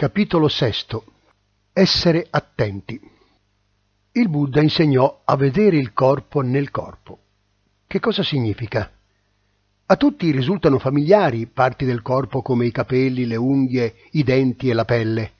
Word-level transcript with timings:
Capitolo 0.00 0.46
VI 0.46 0.98
Essere 1.74 2.26
attenti 2.30 2.98
Il 4.12 4.30
Buddha 4.30 4.62
insegnò 4.62 5.20
a 5.26 5.36
vedere 5.36 5.76
il 5.76 5.92
corpo 5.92 6.40
nel 6.40 6.70
corpo. 6.70 7.18
Che 7.86 8.00
cosa 8.00 8.22
significa? 8.22 8.90
A 9.84 9.96
tutti 9.96 10.30
risultano 10.30 10.78
familiari 10.78 11.48
parti 11.48 11.84
del 11.84 12.00
corpo 12.00 12.40
come 12.40 12.64
i 12.64 12.70
capelli, 12.70 13.26
le 13.26 13.36
unghie, 13.36 13.94
i 14.12 14.22
denti 14.22 14.70
e 14.70 14.72
la 14.72 14.86
pelle. 14.86 15.32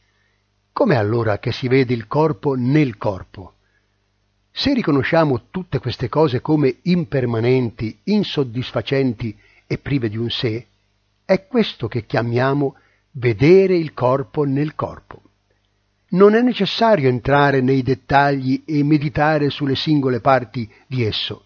Com'è 0.73 0.97
allora 0.97 1.39
che 1.39 1.53
si 1.53 1.67
vede 1.67 1.95
il 1.95 2.07
corpo 2.07 2.53
nel 2.55 2.99
corpo? 2.99 3.55
Se 4.51 4.75
riconosciamo 4.75 5.45
tutte 5.51 5.79
queste 5.79 6.11
cose 6.11 6.43
come 6.43 6.81
impermanenti, 6.83 7.99
insoddisfacenti 8.05 9.35
e 9.67 9.79
prive 9.79 10.11
di 10.11 10.19
un 10.19 10.29
sé, 10.29 10.67
è 11.25 11.47
questo 11.47 11.89
che 11.89 12.05
chiamiamo 12.05 12.75
vedere 13.13 13.75
il 13.75 13.93
corpo 13.93 14.45
nel 14.45 14.75
corpo. 14.75 15.23
Non 16.11 16.35
è 16.35 16.43
necessario 16.43 17.09
entrare 17.09 17.61
nei 17.61 17.83
dettagli 17.83 18.63
e 18.67 18.83
meditare 18.83 19.51
sulle 19.51 19.77
singole 19.77 20.21
parti 20.21 20.71
di 20.87 21.05
esso. 21.05 21.45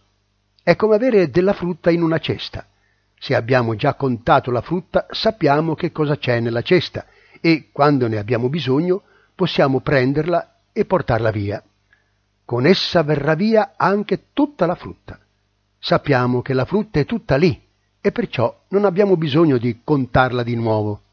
È 0.63 0.77
come 0.77 0.95
avere 0.95 1.31
della 1.31 1.53
frutta 1.53 1.91
in 1.91 2.03
una 2.03 2.19
cesta. 2.19 2.67
Se 3.19 3.35
abbiamo 3.35 3.75
già 3.75 3.95
contato 3.95 4.51
la 4.51 4.63
frutta, 4.63 5.07
sappiamo 5.11 5.75
che 5.75 5.93
cosa 5.93 6.17
c'è 6.17 6.41
nella 6.41 6.63
cesta 6.63 7.07
e, 7.41 7.69
quando 7.73 8.09
ne 8.09 8.19
abbiamo 8.19 8.49
bisogno, 8.49 9.03
possiamo 9.35 9.81
prenderla 9.81 10.61
e 10.73 10.85
portarla 10.85 11.31
via. 11.31 11.63
Con 12.45 12.67
essa 12.67 13.03
verrà 13.03 13.35
via 13.35 13.75
anche 13.77 14.27
tutta 14.33 14.67
la 14.67 14.75
frutta. 14.75 15.19
Sappiamo 15.79 16.41
che 16.41 16.53
la 16.55 16.65
frutta 16.65 17.01
è 17.01 17.05
tutta 17.05 17.37
lì 17.37 17.59
e 18.01 18.13
perciò 18.13 18.65
non 18.69 18.85
abbiamo 18.85 19.17
bisogno 19.17 19.59
di 19.59 19.81
contarla 19.85 20.43
di 20.43 20.55
nuovo. 20.55 21.04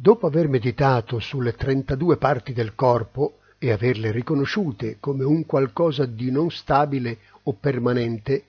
Dopo 0.00 0.28
aver 0.28 0.46
meditato 0.46 1.18
sulle 1.18 1.54
32 1.54 2.18
parti 2.18 2.52
del 2.52 2.76
corpo 2.76 3.38
e 3.58 3.72
averle 3.72 4.12
riconosciute 4.12 4.98
come 5.00 5.24
un 5.24 5.44
qualcosa 5.44 6.06
di 6.06 6.30
non 6.30 6.52
stabile 6.52 7.18
o 7.42 7.54
permanente, 7.54 8.44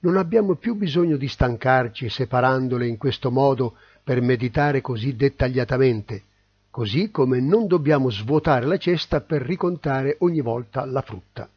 non 0.00 0.16
abbiamo 0.16 0.56
più 0.56 0.74
bisogno 0.74 1.16
di 1.16 1.28
stancarci 1.28 2.08
separandole 2.08 2.88
in 2.88 2.96
questo 2.96 3.30
modo 3.30 3.76
per 4.02 4.20
meditare 4.20 4.80
così 4.80 5.14
dettagliatamente, 5.14 6.22
così 6.68 7.12
come 7.12 7.38
non 7.40 7.68
dobbiamo 7.68 8.10
svuotare 8.10 8.66
la 8.66 8.76
cesta 8.76 9.20
per 9.20 9.42
ricontare 9.42 10.16
ogni 10.18 10.40
volta 10.40 10.84
la 10.84 11.02
frutta. 11.02 11.48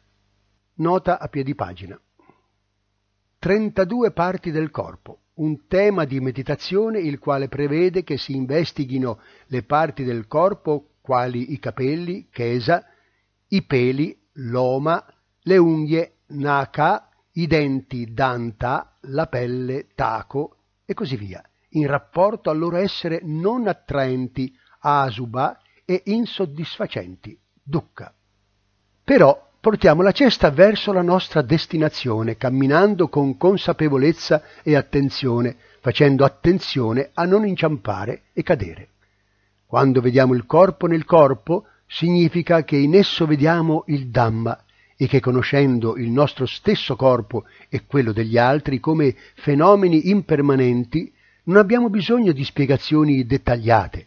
Nota 0.74 1.18
a 1.18 1.26
piedi 1.26 1.56
pagina. 1.56 2.00
32 3.40 4.12
parti 4.12 4.52
del 4.52 4.70
corpo 4.70 5.21
un 5.34 5.66
tema 5.66 6.04
di 6.04 6.20
meditazione 6.20 6.98
il 6.98 7.18
quale 7.18 7.48
prevede 7.48 8.02
che 8.04 8.18
si 8.18 8.34
investighino 8.34 9.20
le 9.46 9.62
parti 9.62 10.04
del 10.04 10.26
corpo 10.26 10.96
quali 11.00 11.52
i 11.52 11.58
capelli, 11.58 12.28
chesa, 12.30 12.84
i 13.48 13.62
peli, 13.64 14.16
l'oma, 14.34 15.04
le 15.42 15.56
unghie, 15.56 16.18
naka, 16.28 17.08
i 17.32 17.46
denti, 17.46 18.12
danta, 18.12 18.98
la 19.02 19.26
pelle, 19.26 19.88
taco 19.94 20.56
e 20.84 20.94
così 20.94 21.16
via, 21.16 21.42
in 21.70 21.86
rapporto 21.86 22.50
al 22.50 22.58
loro 22.58 22.76
essere 22.76 23.20
non 23.22 23.66
attraenti, 23.66 24.54
asuba 24.80 25.58
e 25.84 26.02
insoddisfacenti, 26.06 27.38
dukkha. 27.62 28.14
Però 29.04 29.50
portiamo 29.62 30.02
la 30.02 30.10
cesta 30.10 30.50
verso 30.50 30.92
la 30.92 31.02
nostra 31.02 31.40
destinazione, 31.40 32.36
camminando 32.36 33.06
con 33.06 33.36
consapevolezza 33.36 34.42
e 34.60 34.74
attenzione, 34.74 35.54
facendo 35.80 36.24
attenzione 36.24 37.10
a 37.14 37.24
non 37.26 37.46
inciampare 37.46 38.22
e 38.32 38.42
cadere. 38.42 38.88
Quando 39.64 40.00
vediamo 40.00 40.34
il 40.34 40.46
corpo 40.46 40.88
nel 40.88 41.04
corpo, 41.04 41.66
significa 41.86 42.64
che 42.64 42.76
in 42.76 42.96
esso 42.96 43.24
vediamo 43.24 43.84
il 43.86 44.08
Dhamma 44.08 44.64
e 44.96 45.06
che 45.06 45.20
conoscendo 45.20 45.96
il 45.96 46.10
nostro 46.10 46.44
stesso 46.44 46.96
corpo 46.96 47.44
e 47.68 47.84
quello 47.86 48.10
degli 48.10 48.36
altri 48.36 48.80
come 48.80 49.14
fenomeni 49.34 50.10
impermanenti, 50.10 51.12
non 51.44 51.58
abbiamo 51.58 51.88
bisogno 51.88 52.32
di 52.32 52.42
spiegazioni 52.42 53.24
dettagliate. 53.24 54.06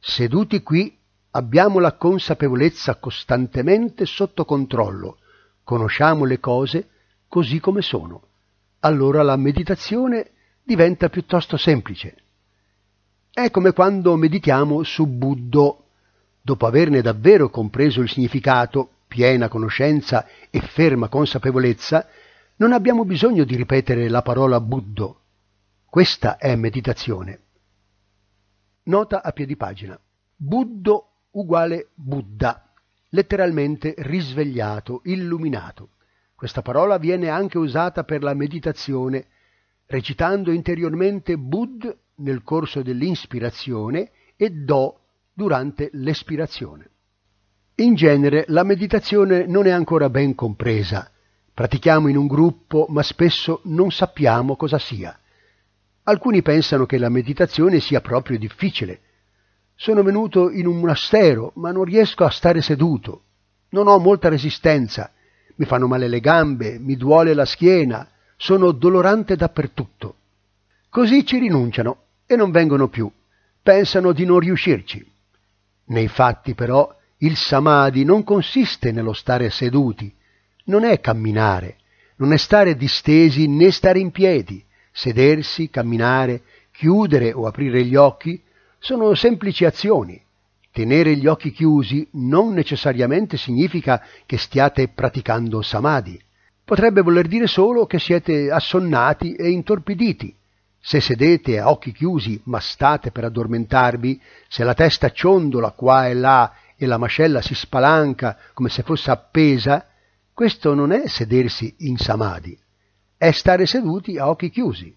Seduti 0.00 0.64
qui 0.64 0.98
abbiamo 1.32 1.78
la 1.78 1.94
consapevolezza 1.94 2.96
costantemente 2.96 4.06
sotto 4.06 4.44
controllo, 4.44 5.18
conosciamo 5.62 6.24
le 6.24 6.40
cose 6.40 6.88
così 7.28 7.60
come 7.60 7.82
sono. 7.82 8.22
Allora 8.80 9.22
la 9.22 9.36
meditazione 9.36 10.30
diventa 10.62 11.08
piuttosto 11.08 11.56
semplice. 11.56 12.16
È 13.30 13.50
come 13.50 13.72
quando 13.72 14.16
meditiamo 14.16 14.82
su 14.82 15.06
Buddho. 15.06 15.84
Dopo 16.42 16.66
averne 16.66 17.02
davvero 17.02 17.50
compreso 17.50 18.00
il 18.00 18.08
significato, 18.08 18.90
piena 19.06 19.48
conoscenza 19.48 20.26
e 20.50 20.60
ferma 20.60 21.08
consapevolezza, 21.08 22.08
non 22.56 22.72
abbiamo 22.72 23.04
bisogno 23.04 23.44
di 23.44 23.54
ripetere 23.54 24.08
la 24.08 24.22
parola 24.22 24.60
Buddho. 24.60 25.20
Questa 25.84 26.36
è 26.38 26.56
meditazione. 26.56 27.40
Nota 28.84 29.22
a 29.22 29.32
piedi 29.32 29.56
pagina. 29.56 29.98
Buddho 30.34 31.09
uguale 31.32 31.88
Buddha, 31.94 32.72
letteralmente 33.10 33.94
risvegliato, 33.98 35.02
illuminato. 35.04 35.90
Questa 36.34 36.62
parola 36.62 36.98
viene 36.98 37.28
anche 37.28 37.58
usata 37.58 38.04
per 38.04 38.22
la 38.22 38.34
meditazione, 38.34 39.26
recitando 39.86 40.50
interiormente 40.50 41.36
Bud 41.36 41.98
nel 42.16 42.42
corso 42.42 42.82
dell'inspirazione 42.82 44.10
e 44.36 44.50
Do 44.50 45.00
durante 45.32 45.90
l'espirazione. 45.92 46.88
In 47.76 47.94
genere 47.94 48.44
la 48.48 48.62
meditazione 48.62 49.46
non 49.46 49.66
è 49.66 49.70
ancora 49.70 50.10
ben 50.10 50.34
compresa. 50.34 51.10
Pratichiamo 51.52 52.08
in 52.08 52.16
un 52.16 52.26
gruppo, 52.26 52.86
ma 52.88 53.02
spesso 53.02 53.60
non 53.64 53.90
sappiamo 53.90 54.56
cosa 54.56 54.78
sia. 54.78 55.18
Alcuni 56.04 56.42
pensano 56.42 56.86
che 56.86 56.98
la 56.98 57.08
meditazione 57.08 57.80
sia 57.80 58.00
proprio 58.00 58.38
difficile, 58.38 59.00
sono 59.80 60.02
venuto 60.02 60.50
in 60.50 60.66
un 60.66 60.78
monastero, 60.78 61.52
ma 61.54 61.72
non 61.72 61.84
riesco 61.84 62.24
a 62.24 62.30
stare 62.30 62.60
seduto. 62.60 63.22
Non 63.70 63.88
ho 63.88 63.98
molta 63.98 64.28
resistenza. 64.28 65.10
Mi 65.54 65.64
fanno 65.64 65.86
male 65.86 66.06
le 66.06 66.20
gambe, 66.20 66.78
mi 66.78 66.96
duole 66.96 67.32
la 67.32 67.46
schiena, 67.46 68.06
sono 68.36 68.72
dolorante 68.72 69.36
dappertutto. 69.36 70.16
Così 70.90 71.24
ci 71.24 71.38
rinunciano 71.38 71.96
e 72.26 72.36
non 72.36 72.50
vengono 72.50 72.88
più. 72.88 73.10
Pensano 73.62 74.12
di 74.12 74.26
non 74.26 74.40
riuscirci. 74.40 75.02
Nei 75.86 76.08
fatti, 76.08 76.52
però, 76.52 76.94
il 77.20 77.36
samadhi 77.36 78.04
non 78.04 78.22
consiste 78.22 78.92
nello 78.92 79.14
stare 79.14 79.48
seduti, 79.48 80.12
non 80.64 80.84
è 80.84 81.00
camminare, 81.00 81.76
non 82.16 82.34
è 82.34 82.36
stare 82.36 82.76
distesi 82.76 83.48
né 83.48 83.70
stare 83.70 83.98
in 83.98 84.10
piedi, 84.10 84.62
sedersi, 84.92 85.70
camminare, 85.70 86.42
chiudere 86.70 87.32
o 87.32 87.46
aprire 87.46 87.82
gli 87.82 87.96
occhi 87.96 88.42
sono 88.80 89.14
semplici 89.14 89.66
azioni. 89.66 90.20
Tenere 90.72 91.14
gli 91.14 91.26
occhi 91.26 91.52
chiusi 91.52 92.08
non 92.12 92.54
necessariamente 92.54 93.36
significa 93.36 94.02
che 94.24 94.38
stiate 94.38 94.88
praticando 94.88 95.60
samadhi. 95.60 96.18
Potrebbe 96.64 97.02
voler 97.02 97.28
dire 97.28 97.46
solo 97.46 97.84
che 97.84 97.98
siete 97.98 98.50
assonnati 98.50 99.34
e 99.34 99.50
intorpiditi. 99.50 100.34
Se 100.80 101.00
sedete 101.00 101.58
a 101.58 101.68
occhi 101.68 101.92
chiusi 101.92 102.40
ma 102.44 102.58
state 102.58 103.10
per 103.10 103.24
addormentarvi, 103.24 104.18
se 104.48 104.64
la 104.64 104.72
testa 104.72 105.10
ciondola 105.10 105.72
qua 105.72 106.08
e 106.08 106.14
là 106.14 106.52
e 106.76 106.86
la 106.86 106.96
mascella 106.96 107.42
si 107.42 107.54
spalanca 107.54 108.38
come 108.54 108.70
se 108.70 108.82
fosse 108.82 109.10
appesa, 109.10 109.86
questo 110.32 110.72
non 110.72 110.90
è 110.90 111.06
sedersi 111.06 111.74
in 111.80 111.98
samadhi, 111.98 112.58
è 113.18 113.30
stare 113.30 113.66
seduti 113.66 114.16
a 114.16 114.30
occhi 114.30 114.48
chiusi. 114.48 114.96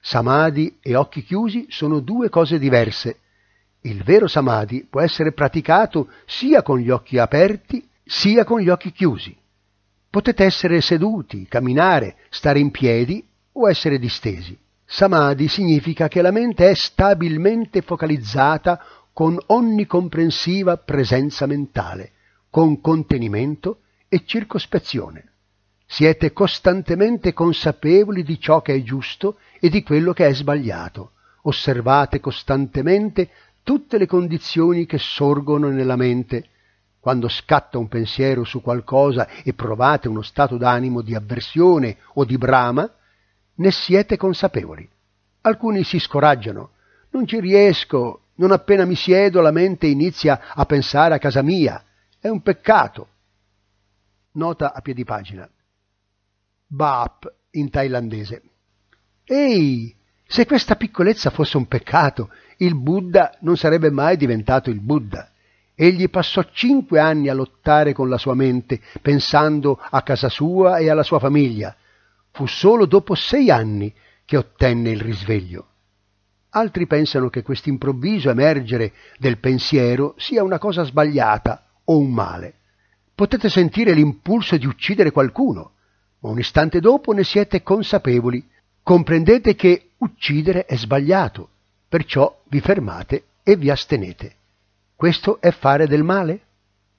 Samadhi 0.00 0.78
e 0.80 0.94
occhi 0.94 1.22
chiusi 1.22 1.66
sono 1.68 2.00
due 2.00 2.28
cose 2.28 2.58
diverse. 2.58 3.18
Il 3.82 4.02
vero 4.02 4.26
samadhi 4.26 4.86
può 4.88 5.00
essere 5.00 5.32
praticato 5.32 6.08
sia 6.26 6.62
con 6.62 6.78
gli 6.78 6.90
occhi 6.90 7.18
aperti 7.18 7.86
sia 8.04 8.44
con 8.44 8.60
gli 8.60 8.68
occhi 8.68 8.92
chiusi. 8.92 9.36
Potete 10.10 10.44
essere 10.44 10.80
seduti, 10.80 11.46
camminare, 11.46 12.16
stare 12.30 12.58
in 12.58 12.70
piedi 12.70 13.24
o 13.52 13.68
essere 13.68 13.98
distesi. 13.98 14.58
Samadhi 14.84 15.48
significa 15.48 16.08
che 16.08 16.22
la 16.22 16.30
mente 16.30 16.70
è 16.70 16.74
stabilmente 16.74 17.82
focalizzata 17.82 18.82
con 19.12 19.38
onnicomprensiva 19.46 20.78
presenza 20.78 21.44
mentale, 21.44 22.12
con 22.48 22.80
contenimento 22.80 23.80
e 24.08 24.22
circospezione. 24.24 25.32
Siete 25.90 26.34
costantemente 26.34 27.32
consapevoli 27.32 28.22
di 28.22 28.38
ciò 28.38 28.60
che 28.60 28.74
è 28.74 28.82
giusto 28.82 29.38
e 29.58 29.70
di 29.70 29.82
quello 29.82 30.12
che 30.12 30.26
è 30.26 30.34
sbagliato. 30.34 31.12
Osservate 31.42 32.20
costantemente 32.20 33.30
tutte 33.62 33.96
le 33.96 34.06
condizioni 34.06 34.84
che 34.84 34.98
sorgono 34.98 35.70
nella 35.70 35.96
mente. 35.96 36.50
Quando 37.00 37.26
scatta 37.28 37.78
un 37.78 37.88
pensiero 37.88 38.44
su 38.44 38.60
qualcosa 38.60 39.28
e 39.42 39.54
provate 39.54 40.08
uno 40.08 40.20
stato 40.20 40.58
d'animo 40.58 41.00
di 41.00 41.14
avversione 41.14 41.96
o 42.14 42.26
di 42.26 42.36
brama, 42.36 42.88
ne 43.54 43.70
siete 43.70 44.18
consapevoli. 44.18 44.86
Alcuni 45.40 45.84
si 45.84 45.98
scoraggiano. 45.98 46.72
Non 47.10 47.26
ci 47.26 47.40
riesco, 47.40 48.24
Non 48.34 48.52
appena 48.52 48.84
mi 48.84 48.94
siedo 48.94 49.40
la 49.40 49.50
mente 49.50 49.86
inizia 49.86 50.52
a 50.54 50.64
pensare 50.66 51.14
a 51.14 51.18
casa 51.18 51.42
mia. 51.42 51.82
È 52.20 52.28
un 52.28 52.42
peccato. 52.42 53.08
Nota 54.32 54.72
a 54.74 54.80
piedi 54.80 55.02
pagina. 55.02 55.48
Baap 56.70 57.32
in 57.52 57.70
thailandese. 57.70 58.42
Ehi, 59.24 59.96
se 60.26 60.44
questa 60.44 60.76
piccolezza 60.76 61.30
fosse 61.30 61.56
un 61.56 61.66
peccato, 61.66 62.30
il 62.58 62.74
Buddha 62.74 63.34
non 63.40 63.56
sarebbe 63.56 63.90
mai 63.90 64.18
diventato 64.18 64.68
il 64.68 64.80
Buddha. 64.80 65.30
Egli 65.74 66.10
passò 66.10 66.44
cinque 66.52 67.00
anni 67.00 67.28
a 67.28 67.34
lottare 67.34 67.94
con 67.94 68.10
la 68.10 68.18
sua 68.18 68.34
mente, 68.34 68.80
pensando 69.00 69.80
a 69.80 70.02
casa 70.02 70.28
sua 70.28 70.76
e 70.76 70.90
alla 70.90 71.02
sua 71.02 71.18
famiglia. 71.18 71.74
Fu 72.32 72.46
solo 72.46 72.84
dopo 72.84 73.14
sei 73.14 73.50
anni 73.50 73.94
che 74.26 74.36
ottenne 74.36 74.90
il 74.90 75.00
risveglio. 75.00 75.66
Altri 76.50 76.86
pensano 76.86 77.30
che 77.30 77.42
questo 77.42 77.70
improvviso 77.70 78.28
emergere 78.28 78.92
del 79.18 79.38
pensiero 79.38 80.14
sia 80.18 80.42
una 80.42 80.58
cosa 80.58 80.82
sbagliata 80.82 81.64
o 81.84 81.96
un 81.96 82.12
male. 82.12 82.54
Potete 83.14 83.48
sentire 83.48 83.94
l'impulso 83.94 84.58
di 84.58 84.66
uccidere 84.66 85.10
qualcuno, 85.10 85.72
ma 86.20 86.30
un 86.30 86.38
istante 86.38 86.80
dopo 86.80 87.12
ne 87.12 87.24
siete 87.24 87.62
consapevoli. 87.62 88.46
Comprendete 88.82 89.54
che 89.54 89.90
uccidere 89.98 90.64
è 90.64 90.76
sbagliato, 90.76 91.48
perciò 91.88 92.42
vi 92.48 92.60
fermate 92.60 93.24
e 93.42 93.56
vi 93.56 93.70
astenete. 93.70 94.34
Questo 94.96 95.40
è 95.40 95.50
fare 95.50 95.86
del 95.86 96.02
male? 96.02 96.40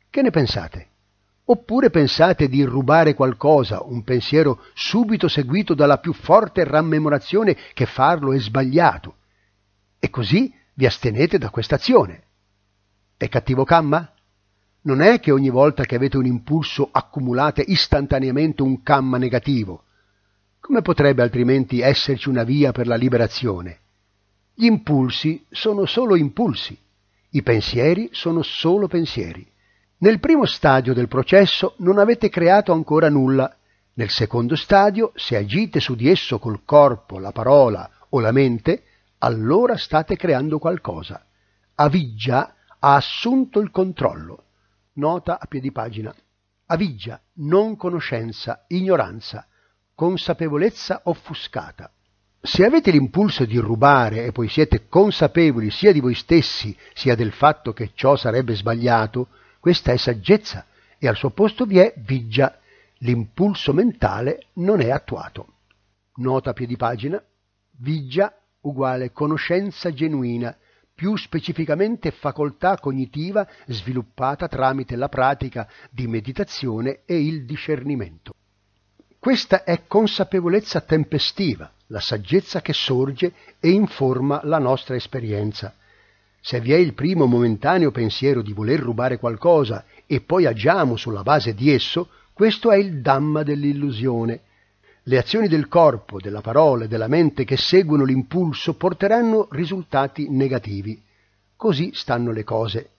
Che 0.09 0.21
ne 0.21 0.29
pensate? 0.29 0.87
Oppure 1.45 1.89
pensate 1.89 2.47
di 2.47 2.63
rubare 2.63 3.15
qualcosa, 3.15 3.81
un 3.81 4.03
pensiero 4.03 4.63
subito 4.73 5.27
seguito 5.27 5.73
dalla 5.73 5.97
più 5.97 6.13
forte 6.13 6.63
rammemorazione 6.63 7.57
che 7.73 7.87
farlo 7.87 8.33
è 8.33 8.39
sbagliato, 8.39 9.15
e 9.97 10.09
così 10.09 10.53
vi 10.75 10.85
astenete 10.85 11.37
da 11.37 11.49
questa 11.49 11.75
azione. 11.75 12.23
È 13.17 13.27
cattivo 13.27 13.63
kamma? 13.63 14.13
Non 14.89 15.01
è 15.01 15.19
che 15.19 15.29
ogni 15.29 15.51
volta 15.51 15.83
che 15.83 15.93
avete 15.93 16.17
un 16.17 16.25
impulso 16.25 16.89
accumulate 16.91 17.61
istantaneamente 17.61 18.63
un 18.63 18.81
kamma 18.81 19.19
negativo. 19.19 19.83
Come 20.59 20.81
potrebbe 20.81 21.21
altrimenti 21.21 21.79
esserci 21.79 22.27
una 22.27 22.43
via 22.43 22.71
per 22.71 22.87
la 22.87 22.95
liberazione? 22.95 23.81
Gli 24.51 24.65
impulsi 24.65 25.45
sono 25.51 25.85
solo 25.85 26.15
impulsi, 26.15 26.75
i 27.29 27.43
pensieri 27.43 28.09
sono 28.13 28.41
solo 28.41 28.87
pensieri. 28.87 29.47
Nel 29.99 30.19
primo 30.19 30.47
stadio 30.47 30.95
del 30.95 31.07
processo 31.07 31.75
non 31.77 31.99
avete 31.99 32.29
creato 32.29 32.73
ancora 32.73 33.09
nulla. 33.09 33.55
Nel 33.93 34.09
secondo 34.09 34.55
stadio, 34.55 35.11
se 35.13 35.35
agite 35.35 35.79
su 35.79 35.93
di 35.93 36.09
esso 36.09 36.39
col 36.39 36.61
corpo, 36.65 37.19
la 37.19 37.31
parola 37.31 37.87
o 38.09 38.19
la 38.19 38.31
mente, 38.31 38.81
allora 39.19 39.77
state 39.77 40.15
creando 40.15 40.57
qualcosa. 40.57 41.23
Aviggia 41.75 42.55
ha 42.79 42.95
assunto 42.95 43.59
il 43.59 43.69
controllo. 43.69 44.45
Nota 44.99 45.39
a 45.39 45.45
piedi 45.45 45.71
pagina. 45.71 46.13
Aviggia, 46.65 47.21
non 47.35 47.77
conoscenza, 47.77 48.65
ignoranza, 48.67 49.47
consapevolezza 49.95 51.01
offuscata. 51.05 51.89
Se 52.41 52.65
avete 52.65 52.91
l'impulso 52.91 53.45
di 53.45 53.57
rubare 53.57 54.25
e 54.25 54.33
poi 54.33 54.49
siete 54.49 54.89
consapevoli 54.89 55.71
sia 55.71 55.93
di 55.93 56.01
voi 56.01 56.15
stessi 56.15 56.77
sia 56.93 57.15
del 57.15 57.31
fatto 57.31 57.71
che 57.71 57.91
ciò 57.93 58.17
sarebbe 58.17 58.55
sbagliato, 58.55 59.29
questa 59.61 59.93
è 59.93 59.97
saggezza 59.97 60.65
e 60.97 61.07
al 61.07 61.15
suo 61.15 61.29
posto 61.29 61.65
vi 61.65 61.79
è 61.79 61.93
viggia. 61.97 62.59
L'impulso 62.97 63.71
mentale 63.71 64.47
non 64.55 64.81
è 64.81 64.89
attuato. 64.89 65.53
Nota 66.15 66.49
a 66.49 66.53
piedi 66.53 66.75
pagina. 66.75 67.23
Viggia 67.77 68.33
uguale 68.61 69.13
conoscenza 69.13 69.93
genuina, 69.93 70.53
più 70.99 71.15
specificamente 71.15 72.11
facoltà 72.11 72.77
cognitiva 72.77 73.47
sviluppata 73.67 74.49
tramite 74.49 74.97
la 74.97 75.07
pratica 75.07 75.65
di 75.89 76.07
meditazione 76.07 77.03
e 77.05 77.25
il 77.25 77.45
discernimento. 77.45 78.33
Questa 79.17 79.63
è 79.63 79.83
consapevolezza 79.87 80.81
tempestiva, 80.81 81.71
la 81.87 82.01
saggezza 82.01 82.59
che 82.61 82.73
sorge 82.73 83.31
e 83.61 83.69
informa 83.69 84.41
la 84.43 84.59
nostra 84.59 84.95
esperienza. 84.95 85.73
Se 86.41 86.59
vi 86.59 86.73
è 86.73 86.77
il 86.77 86.93
primo 86.93 87.27
momentaneo 87.27 87.91
pensiero 87.91 88.41
di 88.41 88.51
voler 88.51 88.81
rubare 88.81 89.19
qualcosa 89.19 89.85
e 90.05 90.19
poi 90.19 90.47
agiamo 90.47 90.97
sulla 90.97 91.23
base 91.23 91.53
di 91.53 91.71
esso, 91.71 92.09
questo 92.33 92.71
è 92.71 92.77
il 92.77 92.99
Dhamma 92.99 93.43
dell'illusione, 93.43 94.41
le 95.03 95.17
azioni 95.17 95.47
del 95.47 95.67
corpo, 95.67 96.19
della 96.19 96.41
parola 96.41 96.85
e 96.85 96.87
della 96.87 97.07
mente 97.07 97.43
che 97.45 97.57
seguono 97.57 98.03
l'impulso 98.03 98.75
porteranno 98.75 99.47
risultati 99.51 100.29
negativi. 100.29 101.01
Così 101.55 101.91
stanno 101.93 102.31
le 102.31 102.43
cose. 102.43 102.89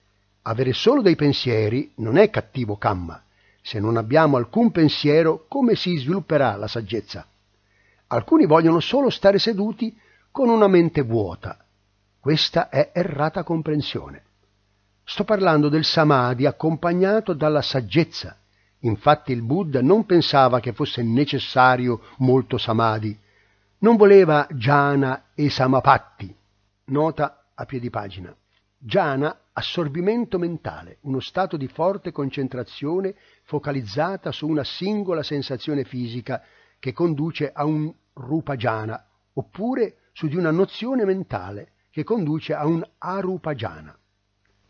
Avere 0.43 0.73
solo 0.73 1.01
dei 1.01 1.15
pensieri 1.15 1.91
non 1.95 2.17
è 2.17 2.29
cattivo 2.29 2.75
kamma. 2.75 3.21
Se 3.61 3.79
non 3.79 3.97
abbiamo 3.97 4.37
alcun 4.37 4.71
pensiero, 4.71 5.45
come 5.47 5.75
si 5.75 5.97
svilupperà 5.97 6.55
la 6.55 6.67
saggezza? 6.67 7.25
Alcuni 8.07 8.45
vogliono 8.45 8.79
solo 8.79 9.09
stare 9.09 9.39
seduti 9.39 9.95
con 10.31 10.49
una 10.49 10.67
mente 10.67 11.01
vuota. 11.01 11.63
Questa 12.19 12.69
è 12.69 12.91
errata 12.93 13.43
comprensione. 13.43 14.23
Sto 15.03 15.23
parlando 15.23 15.69
del 15.69 15.85
samadhi 15.85 16.45
accompagnato 16.45 17.33
dalla 17.33 17.61
saggezza, 17.61 18.37
Infatti 18.81 19.31
il 19.31 19.43
Buddha 19.43 19.81
non 19.81 20.05
pensava 20.05 20.59
che 20.59 20.73
fosse 20.73 21.03
necessario 21.03 22.01
molto 22.17 22.57
samadhi, 22.57 23.17
non 23.79 23.95
voleva 23.95 24.47
jhana 24.49 25.25
e 25.35 25.49
samapatti. 25.49 26.35
Nota 26.85 27.45
a 27.53 27.65
piedi 27.65 27.89
pagina. 27.89 28.35
Jhana, 28.77 29.41
assorbimento 29.53 30.39
mentale, 30.39 30.97
uno 31.01 31.19
stato 31.19 31.57
di 31.57 31.67
forte 31.67 32.11
concentrazione 32.11 33.15
focalizzata 33.43 34.31
su 34.31 34.47
una 34.47 34.63
singola 34.63 35.21
sensazione 35.21 35.83
fisica 35.83 36.41
che 36.79 36.93
conduce 36.93 37.51
a 37.51 37.65
un 37.65 37.93
rupa 38.13 38.55
jhana, 38.55 39.05
oppure 39.33 39.97
su 40.13 40.27
di 40.27 40.35
una 40.35 40.51
nozione 40.51 41.05
mentale 41.05 41.73
che 41.91 42.03
conduce 42.03 42.53
a 42.53 42.65
un 42.65 42.83
arupa 42.97 43.53
jhana. 43.53 43.95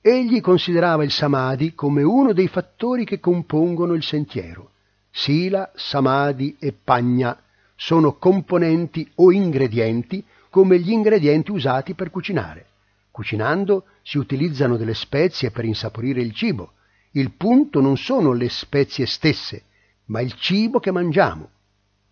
Egli 0.03 0.41
considerava 0.41 1.03
il 1.03 1.11
samadhi 1.11 1.75
come 1.75 2.01
uno 2.01 2.33
dei 2.33 2.47
fattori 2.47 3.05
che 3.05 3.19
compongono 3.19 3.93
il 3.93 4.01
sentiero. 4.01 4.71
Sila, 5.11 5.71
samadhi 5.75 6.55
e 6.59 6.73
pagna 6.73 7.39
sono 7.75 8.15
componenti 8.15 9.07
o 9.15 9.31
ingredienti 9.31 10.25
come 10.49 10.79
gli 10.79 10.89
ingredienti 10.89 11.51
usati 11.51 11.93
per 11.93 12.09
cucinare. 12.09 12.65
Cucinando 13.11 13.85
si 14.01 14.17
utilizzano 14.17 14.75
delle 14.75 14.95
spezie 14.95 15.51
per 15.51 15.65
insaporire 15.65 16.21
il 16.21 16.33
cibo. 16.33 16.73
Il 17.11 17.33
punto 17.33 17.79
non 17.79 17.95
sono 17.95 18.33
le 18.33 18.49
spezie 18.49 19.05
stesse, 19.05 19.65
ma 20.05 20.19
il 20.19 20.33
cibo 20.33 20.79
che 20.79 20.91
mangiamo. 20.91 21.49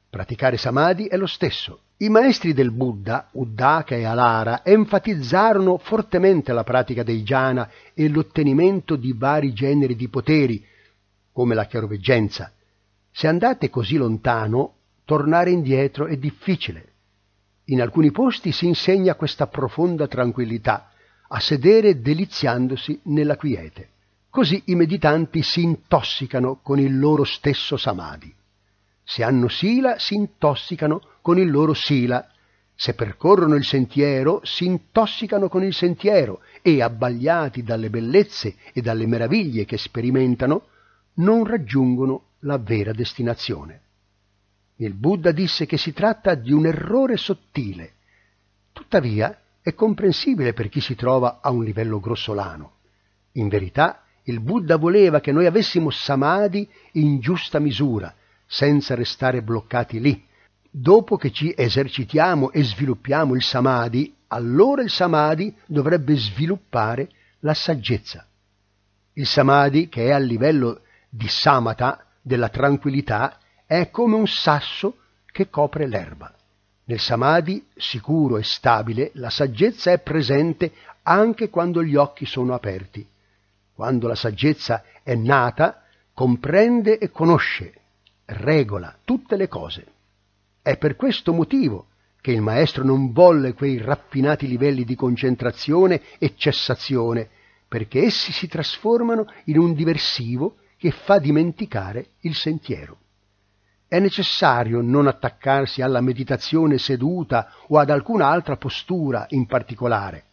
Praticare 0.10 0.58
samadhi 0.58 1.06
è 1.06 1.18
lo 1.18 1.28
stesso. 1.28 1.82
I 1.98 2.10
maestri 2.10 2.54
del 2.54 2.72
Buddha, 2.72 3.30
Uddaka 3.34 3.96
e 3.96 4.06
Alara, 4.06 4.66
enfatizzarono 4.66 5.78
fortemente 5.78 6.52
la 6.52 6.64
pratica 6.64 7.04
dei 7.04 7.22
jhana 7.22 7.70
e 7.94 8.10
l'ottenimento 8.10 8.96
di 8.96 9.14
vari 9.14 9.54
generi 9.54 9.96
di 9.96 10.08
poteri, 10.08 10.66
come 11.32 11.54
la 11.54 11.66
chiaroveggenza. 11.66 12.52
Se 13.12 13.28
andate 13.28 13.70
così 13.70 13.98
lontano, 13.98 14.74
tornare 15.06 15.52
indietro 15.52 16.08
è 16.08 16.18
difficile. 16.18 16.88
In 17.66 17.80
alcuni 17.80 18.10
posti 18.10 18.52
si 18.52 18.66
insegna 18.66 19.14
questa 19.14 19.46
profonda 19.46 20.08
tranquillità, 20.08 20.90
a 21.28 21.40
sedere 21.40 22.02
deliziandosi 22.02 23.02
nella 23.04 23.36
quiete. 23.36 23.90
Così 24.32 24.64
i 24.66 24.76
meditanti 24.76 25.44
si 25.44 25.62
intossicano 25.62 26.60
con 26.64 26.80
il 26.80 26.98
loro 26.98 27.24
stesso 27.24 27.78
samadhi. 27.78 28.34
Se 29.10 29.24
hanno 29.24 29.48
sila, 29.48 29.98
si 29.98 30.14
intossicano 30.14 31.02
con 31.24 31.40
il 31.40 31.50
loro 31.50 31.74
sila. 31.74 32.30
Se 32.76 32.94
percorrono 32.94 33.56
il 33.56 33.66
sentiero, 33.66 34.40
si 34.44 34.66
intossicano 34.66 35.50
con 35.50 35.64
il 35.64 35.74
sentiero 35.74 36.42
e, 36.62 36.84
abbagliati 36.84 37.64
dalle 37.64 37.90
bellezze 37.90 38.56
e 38.72 38.84
dalle 38.84 39.08
meraviglie 39.08 39.66
che 39.66 39.80
sperimentano, 39.80 40.68
non 41.16 41.44
raggiungono 41.44 42.34
la 42.42 42.60
vera 42.60 42.94
destinazione. 42.94 43.82
Il 44.76 44.94
Buddha 44.94 45.32
disse 45.32 45.66
che 45.66 45.78
si 45.78 45.92
tratta 45.92 46.36
di 46.36 46.54
un 46.54 46.68
errore 46.68 47.18
sottile. 47.18 47.94
Tuttavia 48.72 49.36
è 49.60 49.74
comprensibile 49.74 50.54
per 50.54 50.70
chi 50.70 50.82
si 50.82 50.94
trova 50.94 51.40
a 51.42 51.50
un 51.50 51.64
livello 51.64 52.00
grossolano. 52.00 52.74
In 53.34 53.48
verità, 53.48 54.04
il 54.26 54.40
Buddha 54.40 54.78
voleva 54.78 55.20
che 55.20 55.32
noi 55.32 55.48
avessimo 55.48 55.90
samadhi 55.90 56.70
in 56.92 57.20
giusta 57.20 57.58
misura, 57.58 58.14
senza 58.52 58.96
restare 58.96 59.44
bloccati 59.44 60.00
lì. 60.00 60.26
Dopo 60.72 61.18
che 61.18 61.32
ci 61.32 61.54
esercitiamo 61.56 62.52
e 62.52 62.64
sviluppiamo 62.64 63.36
il 63.36 63.44
samadhi, 63.44 64.12
allora 64.30 64.82
il 64.82 64.90
samadhi 64.90 65.56
dovrebbe 65.68 66.16
sviluppare 66.16 67.10
la 67.42 67.54
saggezza. 67.54 68.26
Il 69.14 69.28
samadhi, 69.28 69.88
che 69.88 70.08
è 70.08 70.12
a 70.12 70.18
livello 70.18 70.82
di 71.08 71.28
samata, 71.28 72.04
della 72.22 72.50
tranquillità, 72.50 73.38
è 73.66 73.92
come 73.92 74.16
un 74.16 74.28
sasso 74.28 74.98
che 75.32 75.50
copre 75.50 75.88
l'erba. 75.88 76.34
Nel 76.86 77.00
samadhi, 77.00 77.68
sicuro 77.76 78.38
e 78.38 78.44
stabile, 78.44 79.12
la 79.14 79.30
saggezza 79.30 79.92
è 79.92 80.00
presente 80.00 80.74
anche 81.04 81.50
quando 81.50 81.84
gli 81.84 81.96
occhi 81.96 82.26
sono 82.26 82.56
aperti. 82.56 83.08
Quando 83.76 84.08
la 84.08 84.16
saggezza 84.16 84.84
è 85.04 85.14
nata, 85.14 85.84
comprende 86.14 86.98
e 86.98 87.12
conosce, 87.12 87.74
regola 88.30 88.96
tutte 89.04 89.36
le 89.36 89.48
cose. 89.48 89.86
È 90.62 90.78
per 90.78 90.96
questo 90.96 91.34
motivo 91.34 91.88
che 92.22 92.32
il 92.32 92.42
maestro 92.42 92.84
non 92.84 93.12
volle 93.12 93.54
quei 93.54 93.78
raffinati 93.78 94.48
livelli 94.48 94.84
di 94.84 94.96
concentrazione 94.96 96.02
e 96.18 96.34
cessazione, 96.36 97.30
perché 97.68 98.04
essi 98.04 98.32
si 98.32 98.48
trasformano 98.48 99.26
in 99.46 99.58
un 99.58 99.74
diversivo 99.74 100.58
che 100.78 100.92
fa 100.92 101.18
dimenticare 101.18 102.10
il 102.22 102.36
sentiero. 102.36 102.98
È 103.88 104.00
necessario 104.00 104.82
non 104.82 105.08
attaccarsi 105.08 105.82
alla 105.82 106.02
meditazione 106.02 106.78
seduta 106.78 107.52
o 107.68 107.80
ad 107.80 107.90
alcun'altra 107.90 108.58
postura 108.58 109.26
in 109.30 109.46
particolare. 109.46 110.26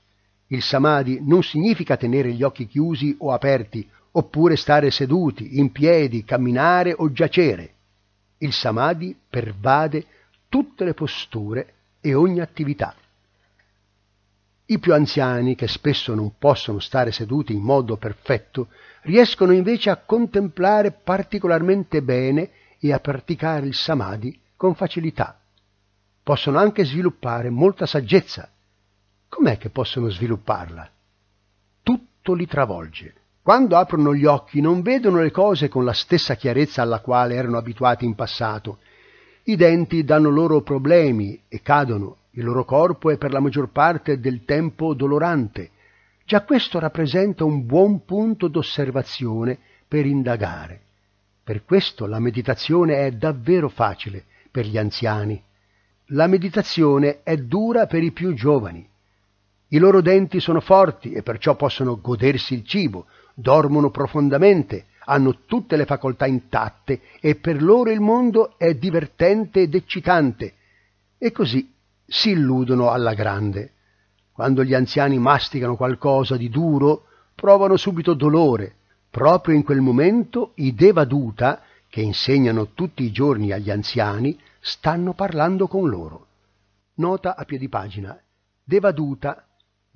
Il 0.49 0.63
samadhi 0.63 1.21
non 1.23 1.43
significa 1.43 1.97
tenere 1.97 2.33
gli 2.33 2.43
occhi 2.43 2.67
chiusi 2.67 3.17
o 3.19 3.33
aperti, 3.33 3.89
oppure 4.13 4.57
stare 4.57 4.91
seduti, 4.91 5.59
in 5.59 5.73
piedi, 5.73 6.25
camminare 6.25 6.95
o 6.97 7.11
giacere. 7.11 7.76
Il 8.39 8.53
samadhi 8.53 9.17
pervade 9.29 10.05
tutte 10.49 10.85
le 10.85 10.95
posture 10.95 11.75
e 12.01 12.15
ogni 12.15 12.41
attività. 12.41 12.95
I 14.67 14.79
più 14.79 14.93
anziani, 14.93 15.55
che 15.55 15.69
spesso 15.69 16.15
non 16.15 16.37
possono 16.39 16.81
stare 16.81 17.13
seduti 17.13 17.53
in 17.53 17.63
modo 17.63 17.97
perfetto, 17.97 18.69
riescono 19.03 19.53
invece 19.53 19.91
a 19.91 19.97
contemplare 19.97 20.91
particolarmente 20.91 22.03
bene 22.03 22.51
e 22.81 22.93
a 22.93 22.99
praticare 22.99 23.67
il 23.67 23.75
samadhi 23.75 24.39
con 24.57 24.75
facilità. 24.75 25.39
Possono 26.23 26.59
anche 26.59 26.85
sviluppare 26.85 27.49
molta 27.51 27.87
saggezza. 27.87 28.51
Com'è 29.29 29.57
che 29.57 29.71
possono 29.71 30.09
svilupparla? 30.09 30.91
Tutto 31.83 32.35
li 32.35 32.47
travolge. 32.47 33.15
Quando 33.47 33.77
aprono 33.77 34.13
gli 34.13 34.25
occhi 34.25 34.61
non 34.61 34.83
vedono 34.83 35.21
le 35.21 35.31
cose 35.31 35.69
con 35.69 35.85
la 35.85 35.93
stessa 35.93 36.35
chiarezza 36.35 36.83
alla 36.83 36.99
quale 36.99 37.37
erano 37.37 37.59
abituati 37.59 38.05
in 38.05 38.17
passato. 38.17 38.79
I 39.45 39.55
denti 39.55 40.03
danno 40.03 40.31
loro 40.31 40.63
problemi 40.63 41.41
e 41.47 41.61
cadono, 41.63 42.17
il 42.31 42.43
loro 42.43 42.65
corpo 42.65 43.09
è 43.09 43.17
per 43.17 43.31
la 43.31 43.39
maggior 43.39 43.69
parte 43.71 44.19
del 44.19 44.45
tempo 44.45 44.95
dolorante. 44.95 45.71
Già 46.25 46.43
questo 46.43 46.81
rappresenta 46.81 47.45
un 47.45 47.65
buon 47.65 48.05
punto 48.05 48.49
d'osservazione 48.49 49.57
per 49.87 50.07
indagare. 50.07 50.81
Per 51.45 51.65
questo 51.65 52.07
la 52.07 52.19
meditazione 52.19 53.07
è 53.07 53.13
davvero 53.13 53.69
facile 53.69 54.25
per 54.51 54.67
gli 54.67 54.77
anziani. 54.77 55.41
La 56.07 56.27
meditazione 56.27 57.23
è 57.23 57.37
dura 57.37 57.87
per 57.87 58.03
i 58.03 58.11
più 58.11 58.35
giovani. 58.35 58.85
I 59.69 59.79
loro 59.79 60.01
denti 60.01 60.41
sono 60.41 60.59
forti 60.59 61.13
e 61.13 61.23
perciò 61.23 61.55
possono 61.55 62.01
godersi 62.01 62.55
il 62.55 62.65
cibo, 62.65 63.07
dormono 63.39 63.91
profondamente, 63.91 64.87
hanno 65.05 65.41
tutte 65.47 65.77
le 65.77 65.85
facoltà 65.85 66.27
intatte 66.27 67.01
e 67.21 67.37
per 67.37 67.63
loro 67.63 67.91
il 67.91 68.01
mondo 68.01 68.55
è 68.57 68.75
divertente 68.75 69.61
ed 69.61 69.75
eccitante. 69.75 70.55
E 71.19 71.31
così 71.31 71.73
si 72.07 72.31
illudono 72.31 72.91
alla 72.91 73.15
grande. 73.15 73.73
Quando 74.33 74.65
gli 74.65 74.75
anziani 74.75 75.19
masticano 75.19 75.77
qualcosa 75.77 76.37
di 76.37 76.49
duro, 76.49 77.05
provano 77.35 77.77
subito 77.77 78.15
dolore, 78.15 78.75
Proprio 79.17 79.55
in 79.55 79.65
quel 79.65 79.81
momento 79.81 80.53
i 80.57 80.75
Devaduta, 80.75 81.63
che 81.89 82.03
insegnano 82.03 82.73
tutti 82.75 83.03
i 83.03 83.11
giorni 83.11 83.51
agli 83.51 83.71
anziani, 83.71 84.39
stanno 84.61 85.15
parlando 85.15 85.67
con 85.69 85.89
loro. 85.89 86.27
Nota 86.97 87.35
a 87.35 87.47
piedi 87.47 87.67
pagina. 87.71 88.15
Devaduta, 88.63 89.46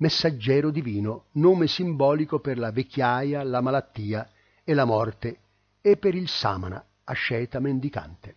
messaggero 0.01 0.71
divino, 0.71 1.25
nome 1.33 1.67
simbolico 1.67 2.39
per 2.39 2.57
la 2.57 2.71
vecchiaia, 2.71 3.43
la 3.43 3.61
malattia 3.61 4.27
e 4.63 4.73
la 4.73 4.85
morte, 4.85 5.37
e 5.79 5.95
per 5.97 6.15
il 6.15 6.27
samana, 6.27 6.83
asceta 7.03 7.59
mendicante. 7.59 8.35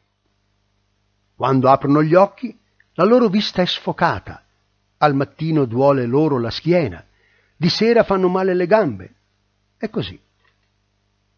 Quando 1.35 1.71
aprono 1.71 2.03
gli 2.03 2.15
occhi, 2.15 2.57
la 2.95 3.05
loro 3.05 3.29
vista 3.29 3.63
è 3.63 3.67
sfocata. 3.67 4.45
Al 4.99 5.15
mattino 5.15 5.65
duole 5.65 6.05
loro 6.07 6.39
la 6.39 6.51
schiena, 6.51 7.03
di 7.57 7.69
sera 7.69 8.05
fanno 8.05 8.29
male 8.29 8.55
le 8.55 8.67
gambe. 8.67 9.15
È 9.77 9.89
così. 9.89 10.21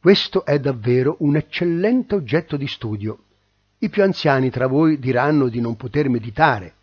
Questo 0.00 0.44
è 0.44 0.58
davvero 0.58 1.16
un 1.20 1.36
eccellente 1.36 2.16
oggetto 2.16 2.56
di 2.56 2.66
studio. 2.66 3.24
I 3.78 3.88
più 3.88 4.02
anziani 4.02 4.50
tra 4.50 4.66
voi 4.66 4.98
diranno 4.98 5.48
di 5.48 5.60
non 5.60 5.76
poter 5.76 6.08
meditare. 6.08 6.74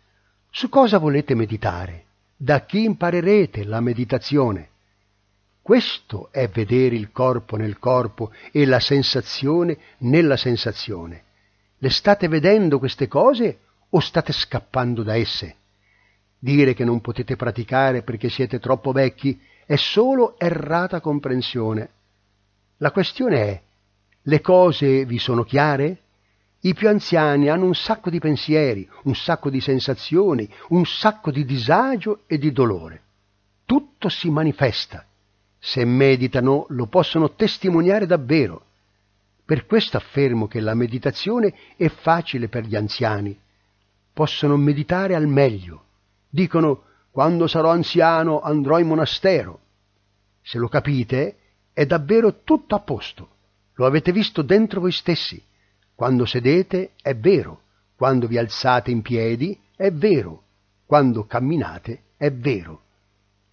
Su 0.50 0.68
cosa 0.68 0.98
volete 0.98 1.34
meditare? 1.34 2.04
Da 2.36 2.64
chi 2.64 2.84
imparerete 2.84 3.64
la 3.64 3.80
meditazione? 3.80 4.70
Questo 5.62 6.28
è 6.30 6.48
vedere 6.48 6.96
il 6.96 7.10
corpo 7.10 7.56
nel 7.56 7.78
corpo 7.78 8.32
e 8.50 8.66
la 8.66 8.80
sensazione 8.80 9.78
nella 9.98 10.36
sensazione. 10.36 11.22
Le 11.78 11.90
state 11.90 12.28
vedendo 12.28 12.78
queste 12.78 13.08
cose 13.08 13.58
o 13.88 14.00
state 14.00 14.32
scappando 14.32 15.02
da 15.02 15.16
esse? 15.16 15.54
Dire 16.38 16.74
che 16.74 16.84
non 16.84 17.00
potete 17.00 17.36
praticare 17.36 18.02
perché 18.02 18.28
siete 18.28 18.58
troppo 18.58 18.92
vecchi 18.92 19.40
è 19.64 19.76
solo 19.76 20.38
errata 20.38 21.00
comprensione. 21.00 21.88
La 22.78 22.90
questione 22.90 23.36
è, 23.40 23.62
le 24.22 24.40
cose 24.40 25.04
vi 25.06 25.18
sono 25.18 25.44
chiare? 25.44 26.03
I 26.66 26.72
più 26.72 26.88
anziani 26.88 27.50
hanno 27.50 27.66
un 27.66 27.74
sacco 27.74 28.08
di 28.08 28.18
pensieri, 28.18 28.88
un 29.02 29.14
sacco 29.14 29.50
di 29.50 29.60
sensazioni, 29.60 30.48
un 30.68 30.86
sacco 30.86 31.30
di 31.30 31.44
disagio 31.44 32.22
e 32.26 32.38
di 32.38 32.52
dolore. 32.52 33.02
Tutto 33.66 34.08
si 34.08 34.30
manifesta. 34.30 35.04
Se 35.58 35.84
meditano 35.84 36.64
lo 36.70 36.86
possono 36.86 37.32
testimoniare 37.32 38.06
davvero. 38.06 38.64
Per 39.44 39.66
questo 39.66 39.98
affermo 39.98 40.46
che 40.46 40.60
la 40.60 40.72
meditazione 40.72 41.52
è 41.76 41.88
facile 41.88 42.48
per 42.48 42.64
gli 42.64 42.76
anziani. 42.76 43.38
Possono 44.14 44.56
meditare 44.56 45.14
al 45.14 45.26
meglio. 45.26 45.84
Dicono, 46.30 46.84
quando 47.10 47.46
sarò 47.46 47.72
anziano 47.72 48.40
andrò 48.40 48.78
in 48.78 48.86
monastero. 48.86 49.60
Se 50.40 50.56
lo 50.56 50.68
capite, 50.68 51.36
è 51.74 51.84
davvero 51.84 52.42
tutto 52.42 52.74
a 52.74 52.80
posto. 52.80 53.28
Lo 53.74 53.84
avete 53.84 54.12
visto 54.12 54.40
dentro 54.40 54.80
voi 54.80 54.92
stessi. 54.92 55.52
Quando 55.94 56.24
sedete 56.26 56.92
è 57.00 57.14
vero, 57.14 57.60
quando 57.96 58.26
vi 58.26 58.38
alzate 58.38 58.90
in 58.90 59.02
piedi 59.02 59.58
è 59.76 59.90
vero, 59.90 60.42
quando 60.86 61.24
camminate 61.26 62.02
è 62.16 62.30
vero. 62.32 62.82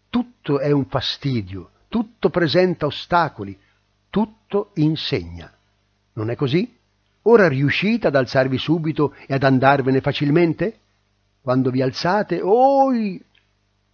Tutto 0.09 0.59
è 0.59 0.71
un 0.71 0.85
fastidio, 0.85 1.69
tutto 1.87 2.29
presenta 2.29 2.85
ostacoli, 2.85 3.57
tutto 4.09 4.71
insegna. 4.75 5.51
Non 6.13 6.29
è 6.29 6.35
così? 6.35 6.77
Ora 7.23 7.47
riuscite 7.47 8.07
ad 8.07 8.15
alzarvi 8.15 8.57
subito 8.57 9.13
e 9.27 9.33
ad 9.33 9.43
andarvene 9.43 10.01
facilmente? 10.01 10.79
Quando 11.41 11.69
vi 11.69 11.81
alzate, 11.81 12.41
oi! 12.41 13.23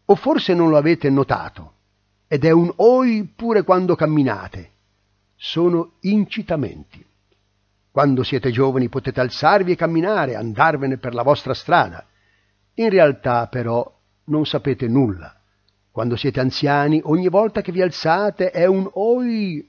O 0.05 0.15
forse 0.15 0.53
non 0.53 0.69
lo 0.69 0.77
avete 0.77 1.09
notato? 1.09 1.73
ed 2.27 2.43
è 2.43 2.51
un 2.51 2.71
oi 2.75 3.23
pure 3.23 3.63
quando 3.63 3.95
camminate. 3.95 4.71
Sono 5.35 5.93
incitamenti. 6.01 7.05
Quando 7.97 8.21
siete 8.21 8.51
giovani 8.51 8.89
potete 8.89 9.21
alzarvi 9.21 9.71
e 9.71 9.75
camminare, 9.75 10.35
andarvene 10.35 10.97
per 10.97 11.15
la 11.15 11.23
vostra 11.23 11.55
strada. 11.55 12.05
In 12.75 12.91
realtà, 12.91 13.47
però, 13.47 13.91
non 14.25 14.45
sapete 14.45 14.87
nulla. 14.87 15.35
Quando 15.89 16.15
siete 16.15 16.39
anziani, 16.39 17.01
ogni 17.05 17.27
volta 17.27 17.61
che 17.61 17.71
vi 17.71 17.81
alzate 17.81 18.51
è 18.51 18.67
un 18.67 18.87
oi. 18.93 19.67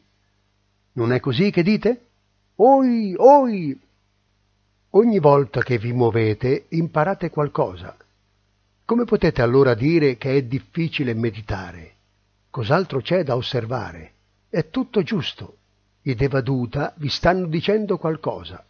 Non 0.93 1.13
è 1.13 1.21
così 1.21 1.51
che 1.51 1.63
dite? 1.63 2.09
Oi, 2.57 3.15
oi. 3.17 3.81
Ogni 4.91 5.19
volta 5.21 5.63
che 5.63 5.79
vi 5.79 5.95
muovete 5.95 6.67
imparate 6.69 7.31
qualcosa. 7.31 7.97
Come 8.85 9.05
potete 9.05 9.41
allora 9.41 9.73
dire 9.73 10.19
che 10.19 10.37
è 10.37 10.43
difficile 10.43 11.15
meditare? 11.15 11.95
Cos'altro 12.51 13.01
c'è 13.01 13.23
da 13.23 13.37
osservare? 13.37 14.13
È 14.51 14.69
tutto 14.69 15.03
giusto. 15.03 15.58
I 16.09 16.15
Devaduta 16.15 16.95
vi 16.97 17.11
stanno 17.11 17.47
dicendo 17.47 17.99
qualcosa. 17.99 18.65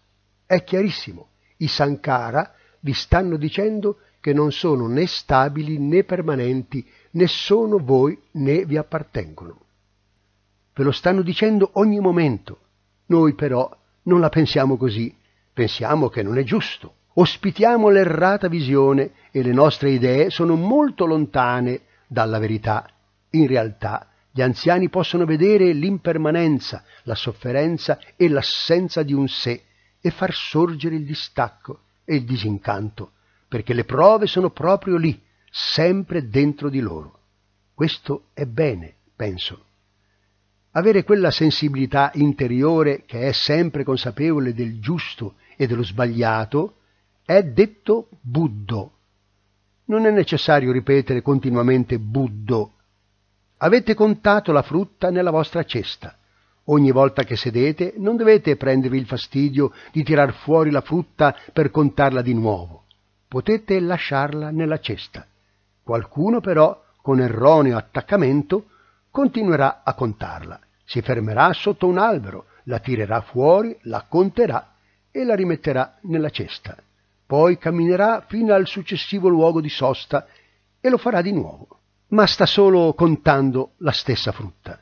È 0.44 0.64
chiarissimo. 0.64 1.28
I 1.58 1.68
Sankara 1.68 2.52
vi 2.80 2.92
stanno 2.92 3.36
dicendo 3.36 4.00
che 4.20 4.32
non 4.32 4.50
sono 4.50 4.88
né 4.88 5.06
stabili 5.06 5.78
né 5.78 6.02
permanenti, 6.02 6.84
né 7.12 7.28
sono 7.28 7.78
voi 7.78 8.20
né 8.32 8.64
vi 8.64 8.76
appartengono. 8.76 9.60
Ve 10.74 10.82
lo 10.82 10.90
stanno 10.90 11.22
dicendo 11.22 11.70
ogni 11.74 12.00
momento. 12.00 12.58
Noi 13.06 13.34
però 13.34 13.70
non 14.02 14.18
la 14.18 14.30
pensiamo 14.30 14.76
così, 14.76 15.14
pensiamo 15.52 16.08
che 16.08 16.24
non 16.24 16.38
è 16.38 16.42
giusto. 16.42 16.94
Ospitiamo 17.14 17.88
l'errata 17.88 18.48
visione 18.48 19.12
e 19.30 19.44
le 19.44 19.52
nostre 19.52 19.90
idee 19.90 20.30
sono 20.30 20.56
molto 20.56 21.06
lontane 21.06 21.82
dalla 22.08 22.40
verità 22.40 22.84
in 23.30 23.46
realtà 23.46 24.07
gli 24.38 24.42
anziani 24.42 24.88
possono 24.88 25.24
vedere 25.24 25.72
l'impermanenza, 25.72 26.84
la 27.02 27.16
sofferenza 27.16 27.98
e 28.14 28.28
l'assenza 28.28 29.02
di 29.02 29.12
un 29.12 29.26
sé 29.26 29.64
e 30.00 30.10
far 30.10 30.32
sorgere 30.32 30.94
il 30.94 31.04
distacco 31.04 31.80
e 32.04 32.14
il 32.14 32.24
disincanto, 32.24 33.14
perché 33.48 33.74
le 33.74 33.82
prove 33.82 34.28
sono 34.28 34.50
proprio 34.50 34.96
lì, 34.96 35.20
sempre 35.50 36.28
dentro 36.28 36.68
di 36.68 36.78
loro. 36.78 37.18
Questo 37.74 38.26
è 38.32 38.44
bene, 38.44 38.94
penso. 39.16 39.64
Avere 40.70 41.02
quella 41.02 41.32
sensibilità 41.32 42.12
interiore 42.14 43.02
che 43.06 43.26
è 43.26 43.32
sempre 43.32 43.82
consapevole 43.82 44.54
del 44.54 44.78
giusto 44.78 45.34
e 45.56 45.66
dello 45.66 45.82
sbagliato 45.82 46.76
è 47.24 47.42
detto 47.42 48.08
buddo. 48.20 48.92
Non 49.86 50.06
è 50.06 50.12
necessario 50.12 50.70
ripetere 50.70 51.22
continuamente 51.22 51.98
buddo. 51.98 52.74
Avete 53.60 53.94
contato 53.94 54.52
la 54.52 54.62
frutta 54.62 55.10
nella 55.10 55.32
vostra 55.32 55.64
cesta. 55.64 56.14
Ogni 56.66 56.92
volta 56.92 57.24
che 57.24 57.34
sedete 57.34 57.94
non 57.96 58.16
dovete 58.16 58.56
prendervi 58.56 58.98
il 58.98 59.06
fastidio 59.06 59.72
di 59.90 60.04
tirar 60.04 60.32
fuori 60.32 60.70
la 60.70 60.80
frutta 60.80 61.34
per 61.52 61.72
contarla 61.72 62.22
di 62.22 62.34
nuovo. 62.34 62.84
Potete 63.26 63.80
lasciarla 63.80 64.50
nella 64.50 64.78
cesta. 64.78 65.26
Qualcuno 65.82 66.40
però, 66.40 66.84
con 67.02 67.20
erroneo 67.20 67.76
attaccamento, 67.76 68.66
continuerà 69.10 69.82
a 69.82 69.92
contarla. 69.94 70.60
Si 70.84 71.00
fermerà 71.02 71.52
sotto 71.52 71.88
un 71.88 71.98
albero, 71.98 72.46
la 72.64 72.78
tirerà 72.78 73.22
fuori, 73.22 73.76
la 73.82 74.04
conterà 74.08 74.74
e 75.10 75.24
la 75.24 75.34
rimetterà 75.34 75.96
nella 76.02 76.30
cesta. 76.30 76.76
Poi 77.26 77.58
camminerà 77.58 78.24
fino 78.28 78.54
al 78.54 78.68
successivo 78.68 79.28
luogo 79.28 79.60
di 79.60 79.68
sosta 79.68 80.28
e 80.80 80.88
lo 80.88 80.96
farà 80.96 81.22
di 81.22 81.32
nuovo. 81.32 81.77
Ma 82.08 82.26
sta 82.26 82.46
solo 82.46 82.94
contando 82.94 83.72
la 83.78 83.92
stessa 83.92 84.32
frutta. 84.32 84.80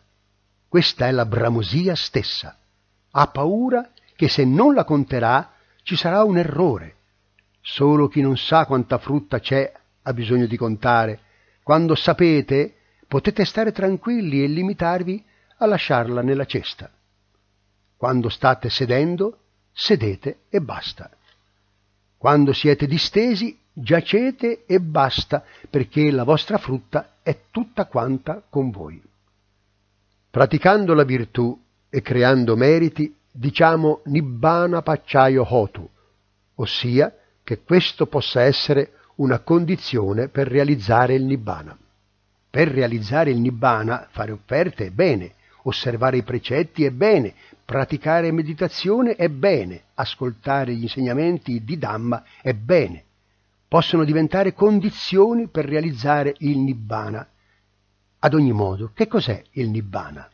Questa 0.69 1.07
è 1.07 1.11
la 1.11 1.27
bramosia 1.27 1.95
stessa. 1.97 2.57
Ha 3.11 3.27
paura 3.29 3.91
che 4.15 4.29
se 4.29 4.45
non 4.45 4.75
la 4.75 4.85
conterà 4.85 5.53
ci 5.83 5.97
sarà 5.97 6.23
un 6.23 6.39
errore. 6.39 6.95
Solo 7.61 8.07
chi 8.09 8.21
non 8.21 8.37
sa 8.37 8.65
quanta 8.65 8.99
frutta 8.99 9.41
c'è 9.41 9.73
ha 10.03 10.13
bisogno 10.13 10.47
di 10.47 10.57
contare. 10.57 11.21
Quando 11.65 11.97
sapete, 11.97 12.77
potete 13.09 13.45
stare 13.45 13.73
tranquilli 13.73 14.43
e 14.43 14.47
limitarvi 14.47 15.25
a 15.59 15.67
lasciarla 15.67 16.23
nella 16.23 16.45
cesta. 16.45 16.91
Quando 17.97 18.29
state 18.29 18.71
sedendo, 18.71 19.39
sedete 19.73 20.43
e 20.49 20.61
basta. 20.61 21.11
Quando 22.17 22.53
siete 22.53 22.87
distesi, 22.87 23.59
giacete 23.79 24.65
e 24.65 24.81
basta, 24.81 25.45
perché 25.69 26.11
la 26.11 26.25
vostra 26.25 26.57
frutta 26.57 27.17
è 27.23 27.37
tutta 27.51 27.85
quanta 27.85 28.43
con 28.49 28.71
voi. 28.71 29.03
Praticando 30.31 30.95
la 30.95 31.05
virtù 31.05 31.59
e 31.91 32.01
creando 32.01 32.57
meriti, 32.57 33.15
diciamo 33.31 34.01
Nibbana 34.05 34.81
Pacciaio 34.81 35.45
Hotu, 35.47 35.87
ossia 36.55 37.15
che 37.45 37.63
questo 37.63 38.07
possa 38.07 38.41
essere 38.43 38.93
una 39.17 39.41
condizione 39.41 40.29
per 40.29 40.49
realizzare 40.49 41.15
il 41.15 41.25
Nibbana. 41.25 41.77
Per 42.49 42.69
realizzare 42.69 43.31
il 43.31 43.39
Nibbana, 43.39 44.09
fare 44.11 44.33
offerte 44.33 44.87
è 44.87 44.91
bene, 44.91 45.35
osservare 45.65 46.17
i 46.17 46.23
precetti 46.23 46.85
è 46.85 46.91
bene, 46.91 47.35
praticare 47.63 48.33
meditazione 48.33 49.17
è 49.17 49.29
bene, 49.29 49.83
ascoltare 49.95 50.75
gli 50.75 50.83
insegnamenti 50.83 51.63
di 51.63 51.77
Dhamma 51.77 52.25
è 52.41 52.55
bene. 52.55 53.06
Possono 53.69 54.05
diventare 54.05 54.55
condizioni 54.55 55.49
per 55.49 55.65
realizzare 55.65 56.35
il 56.39 56.59
Nibbana, 56.59 57.29
ad 58.19 58.35
ogni 58.35 58.53
modo, 58.53 58.93
che 58.95 59.09
cos'è 59.09 59.43
il 59.53 59.69
Nibbana? 59.69 60.29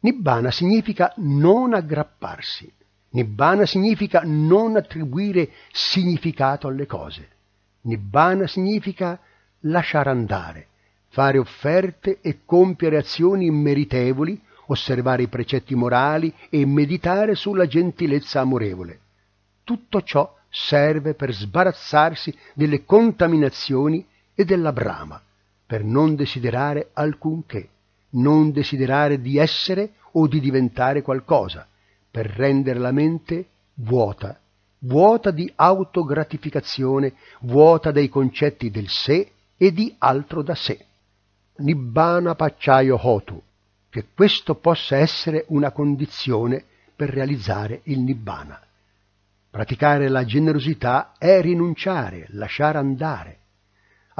Nibbana 0.00 0.50
significa 0.50 1.12
non 1.16 1.74
aggrapparsi. 1.74 2.72
Nibbana 3.10 3.66
significa 3.66 4.22
non 4.24 4.76
attribuire 4.76 5.50
significato 5.72 6.68
alle 6.68 6.86
cose. 6.86 7.28
Nibbana 7.82 8.46
significa 8.46 9.18
lasciare 9.60 10.10
andare, 10.10 10.68
fare 11.08 11.38
offerte 11.38 12.18
e 12.20 12.40
compiere 12.44 12.96
azioni 12.96 13.46
immeritevoli, 13.46 14.40
osservare 14.66 15.22
i 15.22 15.28
precetti 15.28 15.74
morali 15.74 16.32
e 16.48 16.64
meditare 16.66 17.34
sulla 17.34 17.66
gentilezza 17.66 18.40
amorevole. 18.40 19.00
Tutto 19.64 20.02
ciò 20.02 20.38
serve 20.50 21.14
per 21.14 21.32
sbarazzarsi 21.32 22.36
delle 22.54 22.84
contaminazioni 22.84 24.04
e 24.34 24.44
della 24.44 24.72
brama 24.72 25.22
per 25.64 25.84
non 25.84 26.16
desiderare 26.16 26.90
alcunché, 26.94 27.68
non 28.10 28.50
desiderare 28.50 29.20
di 29.20 29.38
essere 29.38 29.92
o 30.12 30.26
di 30.26 30.40
diventare 30.40 31.00
qualcosa, 31.00 31.64
per 32.10 32.26
rendere 32.26 32.80
la 32.80 32.90
mente 32.90 33.46
vuota, 33.74 34.36
vuota 34.80 35.30
di 35.30 35.50
autogratificazione, 35.54 37.14
vuota 37.42 37.92
dei 37.92 38.08
concetti 38.08 38.70
del 38.70 38.88
sé 38.88 39.30
e 39.56 39.72
di 39.72 39.94
altro 39.98 40.42
da 40.42 40.56
sé. 40.56 40.84
Nibbana 41.58 42.34
Pacciaio 42.34 42.98
Hotu, 43.00 43.40
che 43.88 44.06
questo 44.12 44.56
possa 44.56 44.96
essere 44.96 45.44
una 45.48 45.70
condizione 45.70 46.64
per 46.96 47.10
realizzare 47.10 47.82
il 47.84 48.00
Nibbana. 48.00 48.60
Praticare 49.50 50.08
la 50.08 50.24
generosità 50.24 51.12
è 51.18 51.40
rinunciare, 51.40 52.26
lasciare 52.30 52.78
andare, 52.78 53.40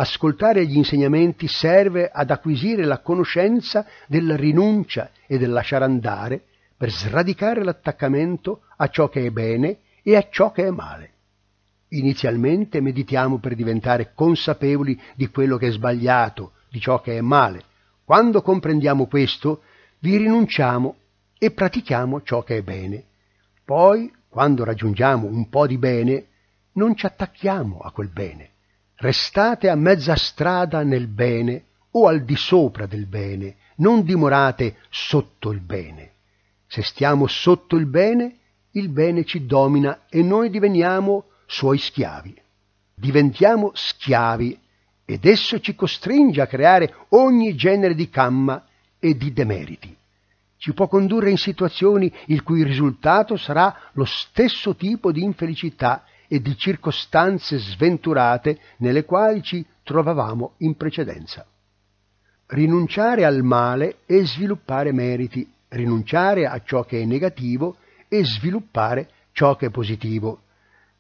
Ascoltare 0.01 0.65
gli 0.67 0.77
insegnamenti 0.77 1.47
serve 1.47 2.09
ad 2.11 2.31
acquisire 2.31 2.87
la 2.87 3.01
conoscenza 3.01 3.85
della 4.07 4.35
rinuncia 4.35 5.11
e 5.27 5.37
del 5.37 5.51
lasciare 5.51 5.85
andare 5.85 6.43
per 6.75 6.91
sradicare 6.91 7.63
l'attaccamento 7.63 8.63
a 8.77 8.89
ciò 8.89 9.11
che 9.11 9.27
è 9.27 9.31
bene 9.31 9.81
e 10.03 10.17
a 10.17 10.27
ciò 10.31 10.53
che 10.53 10.65
è 10.65 10.71
male. 10.71 11.11
Inizialmente 11.89 12.81
meditiamo 12.81 13.39
per 13.39 13.55
diventare 13.55 14.13
consapevoli 14.15 14.99
di 15.17 15.29
quello 15.29 15.59
che 15.59 15.67
è 15.67 15.73
sbagliato, 15.73 16.53
di 16.71 16.81
ciò 16.81 17.03
che 17.03 17.19
è 17.19 17.21
male. 17.21 17.65
Quando 18.03 18.41
comprendiamo 18.41 19.07
questo, 19.07 19.65
vi 19.99 20.17
rinunciamo 20.17 20.97
e 21.37 21.51
pratichiamo 21.51 22.23
ciò 22.23 22.43
che 22.43 22.57
è 22.57 22.63
bene. 22.63 23.05
Poi, 23.67 24.11
quando 24.31 24.65
raggiungiamo 24.65 25.27
un 25.27 25.51
po' 25.51 25.67
di 25.67 25.77
bene, 25.77 26.27
non 26.73 26.97
ci 26.97 27.05
attacchiamo 27.05 27.81
a 27.81 27.91
quel 27.91 28.09
bene 28.09 28.51
restate 29.01 29.69
a 29.69 29.75
mezza 29.75 30.15
strada 30.15 30.83
nel 30.83 31.07
bene 31.07 31.65
o 31.93 32.07
al 32.07 32.23
di 32.23 32.37
sopra 32.37 32.87
del 32.87 33.07
bene, 33.07 33.57
non 33.77 34.05
dimorate 34.05 34.77
sotto 34.91 35.51
il 35.51 35.61
bene. 35.61 36.13
Se 36.67 36.83
stiamo 36.83 37.27
sotto 37.27 37.77
il 37.77 37.87
bene, 37.87 38.37
il 38.73 38.89
bene 38.91 39.25
ci 39.25 39.47
domina 39.47 40.03
e 40.09 40.23
noi 40.23 40.51
diveniamo 40.51 41.25
suoi 41.47 41.79
schiavi. 41.79 42.41
Diventiamo 42.95 43.73
schiavi 43.75 44.59
ed 45.05 45.25
esso 45.25 45.59
ci 45.59 45.75
costringe 45.75 46.41
a 46.41 46.47
creare 46.47 46.95
ogni 47.09 47.57
genere 47.57 47.95
di 47.95 48.09
camma 48.09 48.65
e 49.01 49.17
di 49.17 49.33
demeriti. 49.33 49.97
Ci 50.61 50.75
può 50.75 50.89
condurre 50.89 51.31
in 51.31 51.39
situazioni 51.39 52.13
il 52.27 52.43
cui 52.43 52.63
risultato 52.63 53.39
sarà 53.39 53.75
lo 53.93 54.05
stesso 54.05 54.77
tipo 54.77 55.11
di 55.11 55.23
infelicità 55.23 56.05
e 56.29 56.43
di 56.43 56.55
circostanze 56.55 57.57
sventurate 57.57 58.59
nelle 58.77 59.07
quali 59.07 59.43
ci 59.43 59.65
trovavamo 59.83 60.57
in 60.59 60.77
precedenza. 60.77 61.47
Rinunciare 62.49 63.25
al 63.25 63.43
male 63.43 64.01
e 64.05 64.27
sviluppare 64.27 64.93
meriti, 64.93 65.51
rinunciare 65.69 66.45
a 66.45 66.61
ciò 66.63 66.85
che 66.85 67.01
è 67.01 67.07
negativo 67.07 67.77
e 68.07 68.23
sviluppare 68.23 69.09
ciò 69.33 69.57
che 69.57 69.69
è 69.69 69.71
positivo, 69.71 70.43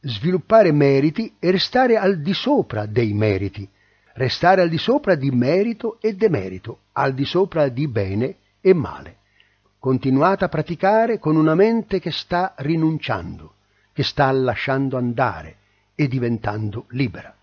sviluppare 0.01 0.73
meriti 0.73 1.35
e 1.39 1.51
restare 1.51 1.99
al 1.99 2.23
di 2.23 2.33
sopra 2.33 2.87
dei 2.87 3.13
meriti, 3.13 3.69
restare 4.15 4.63
al 4.63 4.71
di 4.71 4.79
sopra 4.79 5.17
di 5.17 5.31
merito 5.31 5.99
e 6.01 6.15
demerito, 6.15 6.79
al 6.93 7.13
di 7.13 7.27
sopra 7.27 7.69
di 7.69 7.87
bene 7.89 8.37
e 8.63 8.73
male. 8.73 9.19
Continuate 9.81 10.45
a 10.45 10.49
praticare 10.49 11.19
con 11.19 11.35
una 11.35 11.57
mente 11.57 11.99
che 11.99 12.13
sta 12.13 12.55
rinunciando 12.59 13.55
che 13.93 14.03
sta 14.03 14.31
lasciando 14.33 14.97
andare 14.97 15.57
e 15.95 16.09
diventando 16.09 16.87
libera. 16.91 17.35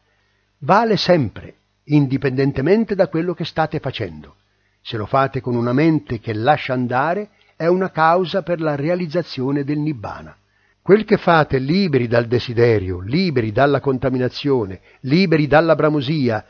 Vale 0.60 0.98
sempre, 0.98 1.56
indipendentemente 1.84 2.96
da 2.96 3.10
quello 3.10 3.36
che 3.36 3.46
state 3.46 3.80
facendo. 3.80 4.38
Se 4.82 4.98
lo 4.98 5.06
fate 5.06 5.42
con 5.42 5.56
una 5.56 5.74
mente 5.74 6.20
che 6.20 6.34
lascia 6.34 6.74
andare, 6.74 7.30
è 7.56 7.68
una 7.68 7.92
causa 7.92 8.42
per 8.42 8.62
la 8.62 8.76
realizzazione 8.76 9.64
del 9.64 9.78
nibbana. 9.78 10.36
Quel 10.82 11.04
che 11.04 11.18
fate 11.18 11.60
liberi 11.60 12.08
dal 12.08 12.26
desiderio, 12.26 13.02
liberi 13.02 13.52
dalla 13.52 13.82
contaminazione, 13.82 14.80
liberi 15.02 15.46
dalla 15.46 15.76
bramosia, 15.76 16.44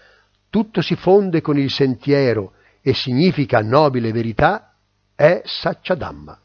tutto 0.49 0.81
si 0.81 0.95
fonde 0.95 1.41
con 1.41 1.57
il 1.57 1.71
sentiero 1.71 2.53
e 2.81 2.93
significa 2.93 3.61
nobile 3.61 4.11
verità, 4.11 4.73
è 5.17 5.41
Sacciadamma. 5.43 6.39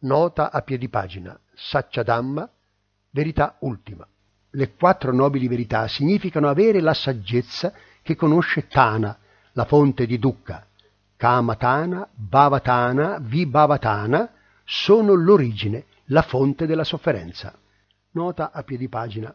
Nota 0.00 0.50
a 0.50 0.62
piedi 0.62 0.88
pagina. 0.88 1.38
Sacciadamma 1.54 2.50
Verità 3.10 3.56
ultima. 3.60 4.04
Le 4.50 4.74
quattro 4.74 5.12
nobili 5.12 5.46
verità 5.46 5.86
significano 5.86 6.48
avere 6.48 6.80
la 6.80 6.94
saggezza 6.94 7.72
che 8.02 8.16
conosce 8.16 8.66
Tana, 8.66 9.16
la 9.52 9.64
fonte 9.64 10.04
di 10.04 10.18
Dukkha. 10.18 10.66
Kamatana, 11.16 12.08
Bhavatana, 12.12 13.18
Vibhavatana 13.20 14.32
sono 14.64 15.14
l'origine, 15.14 15.84
la 16.06 16.22
fonte 16.22 16.66
della 16.66 16.84
sofferenza. 16.84 17.56
Nota 18.12 18.50
a 18.50 18.64
piedi 18.64 18.88
pagina. 18.88 19.32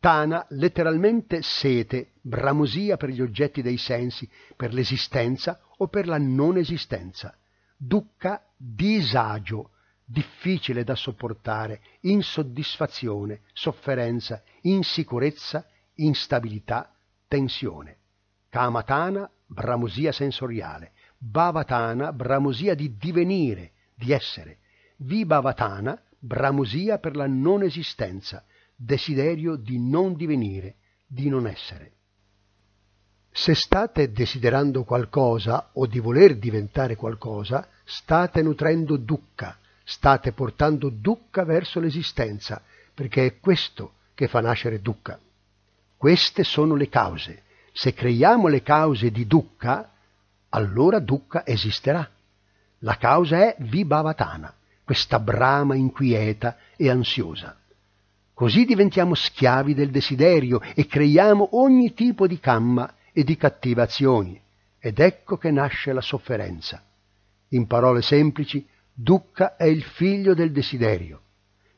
Tana 0.00 0.44
letteralmente 0.50 1.40
sete, 1.40 2.14
bramosia 2.20 2.96
per 2.96 3.10
gli 3.10 3.22
oggetti 3.22 3.62
dei 3.62 3.78
sensi, 3.78 4.28
per 4.56 4.74
l'esistenza 4.74 5.60
o 5.76 5.86
per 5.86 6.08
la 6.08 6.18
non 6.18 6.56
esistenza. 6.56 7.32
Dukkha 7.76 8.42
disagio, 8.56 9.70
difficile 10.04 10.84
da 10.84 10.94
sopportare, 10.94 11.80
insoddisfazione, 12.00 13.42
sofferenza, 13.52 14.42
insicurezza, 14.62 15.66
instabilità, 15.94 16.94
tensione. 17.26 17.98
Kamatana, 18.48 19.30
bramosia 19.46 20.12
sensoriale. 20.12 20.92
Bhavatana, 21.18 22.12
bramosia 22.12 22.74
di 22.74 22.96
divenire, 22.96 23.72
di 23.94 24.12
essere. 24.12 24.58
Vibhavatana, 24.98 26.00
bramosia 26.18 26.98
per 26.98 27.16
la 27.16 27.26
non 27.26 27.62
esistenza, 27.62 28.44
desiderio 28.76 29.56
di 29.56 29.78
non 29.78 30.14
divenire, 30.14 30.76
di 31.06 31.28
non 31.28 31.46
essere. 31.46 31.92
Se 33.36 33.52
state 33.56 34.12
desiderando 34.12 34.84
qualcosa 34.84 35.70
o 35.72 35.86
di 35.86 35.98
voler 35.98 36.36
diventare 36.36 36.94
qualcosa, 36.94 37.66
state 37.82 38.40
nutrendo 38.42 38.96
dukkha, 38.96 39.58
state 39.82 40.30
portando 40.30 40.88
dukkha 40.88 41.42
verso 41.42 41.80
l'esistenza, 41.80 42.62
perché 42.94 43.26
è 43.26 43.40
questo 43.40 43.94
che 44.14 44.28
fa 44.28 44.40
nascere 44.40 44.80
dukkha. 44.80 45.18
Queste 45.96 46.44
sono 46.44 46.76
le 46.76 46.88
cause. 46.88 47.42
Se 47.72 47.92
creiamo 47.92 48.46
le 48.46 48.62
cause 48.62 49.10
di 49.10 49.26
dukkha, 49.26 49.90
allora 50.50 51.00
dukkha 51.00 51.44
esisterà. 51.44 52.08
La 52.78 52.96
causa 52.98 53.38
è 53.38 53.56
vibhavatana, 53.58 54.54
questa 54.84 55.18
brama 55.18 55.74
inquieta 55.74 56.56
e 56.76 56.88
ansiosa. 56.88 57.58
Così 58.32 58.64
diventiamo 58.64 59.16
schiavi 59.16 59.74
del 59.74 59.90
desiderio 59.90 60.60
e 60.60 60.86
creiamo 60.86 61.48
ogni 61.58 61.94
tipo 61.94 62.28
di 62.28 62.38
kamma 62.38 62.94
e 63.14 63.22
di 63.22 63.36
cattive 63.36 63.80
azioni. 63.80 64.38
Ed 64.78 64.98
ecco 64.98 65.38
che 65.38 65.50
nasce 65.50 65.92
la 65.94 66.02
sofferenza. 66.02 66.82
In 67.50 67.66
parole 67.66 68.02
semplici, 68.02 68.66
Dukkha 68.92 69.56
è 69.56 69.64
il 69.64 69.82
figlio 69.82 70.34
del 70.34 70.52
desiderio. 70.52 71.20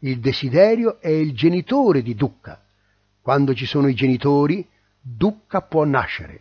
Il 0.01 0.18
desiderio 0.18 0.99
è 1.01 1.09
il 1.09 1.35
genitore 1.35 2.03
di 2.03 2.14
Dukkha. 2.14 2.61
Quando 3.20 3.55
ci 3.55 3.66
sono 3.66 3.87
i 3.87 3.94
genitori, 3.94 4.66
Dukkha 5.01 5.62
può 5.62 5.85
nascere. 5.85 6.40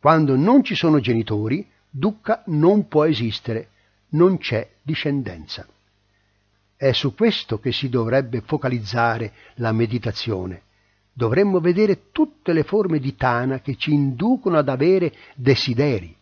Quando 0.00 0.34
non 0.34 0.64
ci 0.64 0.74
sono 0.74 0.98
genitori, 0.98 1.68
Dukkha 1.88 2.42
non 2.46 2.88
può 2.88 3.04
esistere. 3.04 3.68
Non 4.10 4.38
c'è 4.38 4.68
discendenza. 4.82 5.66
È 6.74 6.92
su 6.92 7.14
questo 7.14 7.60
che 7.60 7.72
si 7.72 7.88
dovrebbe 7.88 8.40
focalizzare 8.40 9.32
la 9.56 9.72
meditazione. 9.72 10.62
Dovremmo 11.20 11.60
vedere 11.60 12.04
tutte 12.12 12.54
le 12.54 12.62
forme 12.62 12.98
di 12.98 13.14
Tana 13.14 13.60
che 13.60 13.76
ci 13.76 13.92
inducono 13.92 14.56
ad 14.56 14.70
avere 14.70 15.12
desideri. 15.34 16.16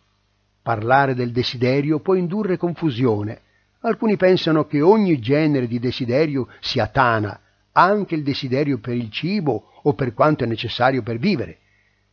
Parlare 0.61 1.15
del 1.15 1.31
desiderio 1.31 2.01
può 2.01 2.15
indurre 2.15 2.57
confusione. 2.57 3.39
Alcuni 3.79 4.17
pensano 4.17 4.65
che 4.65 4.81
ogni 4.81 5.17
genere 5.19 5.67
di 5.67 5.79
desiderio 5.79 6.49
sia 6.59 6.87
Tana, 6.87 7.39
anche 7.71 8.13
il 8.13 8.23
desiderio 8.23 8.79
per 8.79 8.95
il 8.95 9.09
cibo 9.09 9.71
o 9.83 9.93
per 9.93 10.13
quanto 10.13 10.43
è 10.43 10.47
necessario 10.47 11.01
per 11.01 11.17
vivere. 11.17 11.59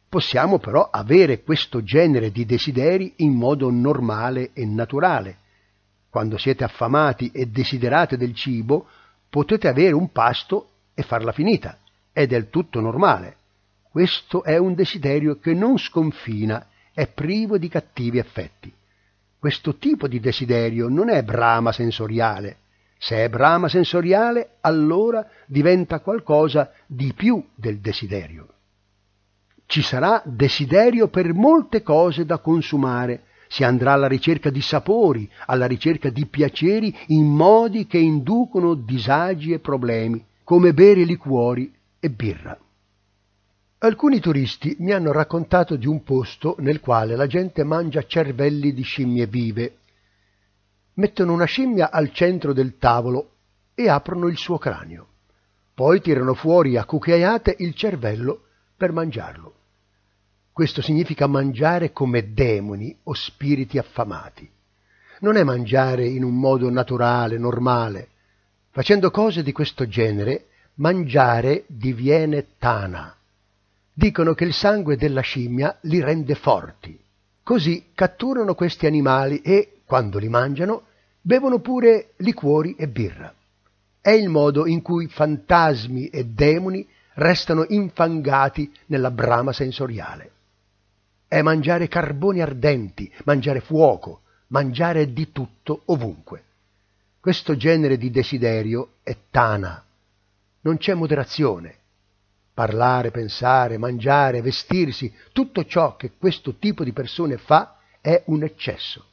Possiamo 0.09 0.61
però 0.61 0.89
avere 0.89 1.43
questo 1.43 1.83
genere 1.83 2.31
di 2.31 2.47
desideri 2.47 3.15
in 3.17 3.33
modo 3.33 3.69
normale 3.69 4.51
e 4.53 4.65
naturale 4.65 5.39
quando 6.09 6.39
siete 6.39 6.63
affamati 6.63 7.31
e 7.31 7.47
desiderate 7.47 8.17
del 8.17 8.33
cibo, 8.33 8.87
potete 9.29 9.69
avere 9.69 9.93
un 9.93 10.13
pasto 10.13 10.69
e 10.95 11.03
farla 11.03 11.33
finita. 11.33 11.79
È 12.17 12.27
del 12.27 12.49
tutto 12.49 12.81
normale. 12.81 13.37
Questo 13.91 14.43
è 14.43 14.57
un 14.57 14.73
desiderio 14.73 15.39
che 15.39 15.53
non 15.53 15.77
sconfina, 15.77 16.67
è 16.95 17.07
privo 17.09 17.59
di 17.59 17.69
cattivi 17.69 18.17
effetti. 18.17 18.73
Questo 19.39 19.77
tipo 19.77 20.09
di 20.09 20.19
desiderio 20.19 20.89
non 20.89 21.11
è 21.11 21.23
brama 21.23 21.73
sensoriale. 21.73 22.57
Se 22.97 23.23
è 23.23 23.29
brama 23.29 23.69
sensoriale, 23.69 24.53
allora 24.63 25.29
diventa 25.45 26.01
qualcosa 26.01 26.73
di 26.87 27.13
più 27.13 27.47
del 27.55 27.81
desiderio. 27.81 28.49
Ci 29.67 29.83
sarà 29.83 30.23
desiderio 30.25 31.09
per 31.09 31.35
molte 31.35 31.83
cose 31.83 32.25
da 32.25 32.39
consumare, 32.39 33.25
si 33.47 33.63
andrà 33.63 33.93
alla 33.93 34.09
ricerca 34.09 34.49
di 34.49 34.63
sapori, 34.63 35.31
alla 35.45 35.67
ricerca 35.67 36.09
di 36.09 36.25
piaceri 36.25 36.97
in 37.09 37.27
modi 37.27 37.87
che 37.87 37.99
inducono 37.99 38.73
disagi 38.73 39.53
e 39.53 39.59
problemi, 39.59 40.25
come 40.45 40.73
bere 40.73 41.05
liquori 41.05 41.75
e 42.07 42.11
birra. 42.11 42.59
Alcuni 43.79 44.21
turisti 44.21 44.77
mi 44.79 44.93
hanno 44.93 45.13
raccontato 45.13 45.77
di 45.77 45.87
un 45.87 46.03
posto 46.03 46.57
nel 46.61 46.81
quale 46.81 47.15
la 47.15 47.27
gente 47.27 47.63
mangia 47.63 48.07
cervelli 48.07 48.73
di 48.73 48.83
scimmie 48.83 49.27
vive. 49.27 49.79
Mettono 50.95 51.33
una 51.33 51.45
scimmia 51.45 51.91
al 51.91 52.11
centro 52.13 52.53
del 52.55 52.79
tavolo 52.79 53.33
e 53.75 53.89
aprono 53.89 54.29
il 54.29 54.39
suo 54.39 54.57
cranio. 54.57 55.09
Poi 55.75 56.01
tirano 56.01 56.33
fuori 56.33 56.79
a 56.79 56.87
cucchiaiate 56.87 57.57
il 57.59 57.75
cervello 57.75 58.45
per 58.77 58.93
mangiarlo. 58.93 59.55
Questo 60.53 60.81
significa 60.81 61.27
mangiare 61.27 61.93
come 61.93 62.33
demoni 62.33 62.97
o 63.03 63.13
spiriti 63.13 63.77
affamati. 63.77 64.51
Non 65.21 65.37
è 65.37 65.43
mangiare 65.43 66.07
in 66.07 66.25
un 66.25 66.39
modo 66.39 66.71
naturale, 66.71 67.37
normale. 67.37 68.09
Facendo 68.71 69.11
cose 69.11 69.43
di 69.43 69.53
questo 69.53 69.87
genere, 69.87 70.47
mangiare 70.77 71.65
diviene 71.67 72.47
tana. 72.59 73.15
Dicono 73.93 74.35
che 74.35 74.45
il 74.45 74.53
sangue 74.53 74.97
della 74.97 75.21
scimmia 75.21 75.77
li 75.83 76.01
rende 76.01 76.35
forti. 76.35 76.99
Così 77.43 77.91
catturano 77.95 78.55
questi 78.55 78.87
animali 78.87 79.41
e, 79.41 79.81
quando 79.85 80.19
li 80.19 80.29
mangiano, 80.29 80.85
bevono 81.21 81.61
pure 81.61 82.13
liquori 82.17 82.75
e 82.77 82.89
birra. 82.89 83.33
È 84.01 84.11
il 84.11 84.29
modo 84.29 84.67
in 84.67 84.83
cui 84.83 85.09
fantasmi 85.09 86.09
e 86.09 86.25
demoni 86.25 86.87
restano 87.15 87.65
infangati 87.69 88.73
nella 88.87 89.11
brama 89.11 89.53
sensoriale 89.53 90.33
è 91.29 91.43
mangiare 91.43 91.89
carboni 91.89 92.41
ardenti, 92.41 93.13
mangiare 93.25 93.61
fuoco, 93.61 94.21
mangiare 94.49 95.13
di 95.13 95.33
tutto 95.33 95.83
ovunque. 95.87 96.43
Questo 97.21 97.57
genere 97.57 97.97
di 97.97 98.11
desiderio 98.11 98.91
è 99.03 99.17
tana, 99.31 99.83
non 100.67 100.79
c'è 100.79 100.95
moderazione. 100.95 101.77
Parlare, 102.53 103.13
pensare, 103.13 103.79
mangiare, 103.79 104.43
vestirsi, 104.43 105.13
tutto 105.33 105.65
ciò 105.65 105.95
che 105.95 106.13
questo 106.19 106.57
tipo 106.57 106.83
di 106.83 106.93
persone 106.93 107.37
fa 107.37 107.79
è 108.01 108.25
un 108.27 108.43
eccesso. 108.43 109.05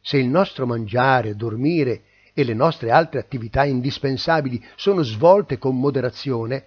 Se 0.00 0.16
il 0.16 0.26
nostro 0.26 0.66
mangiare, 0.66 1.36
dormire 1.36 2.02
e 2.34 2.42
le 2.42 2.54
nostre 2.54 2.90
altre 2.90 3.20
attività 3.20 3.64
indispensabili 3.64 4.60
sono 4.74 5.02
svolte 5.02 5.58
con 5.58 5.78
moderazione, 5.78 6.64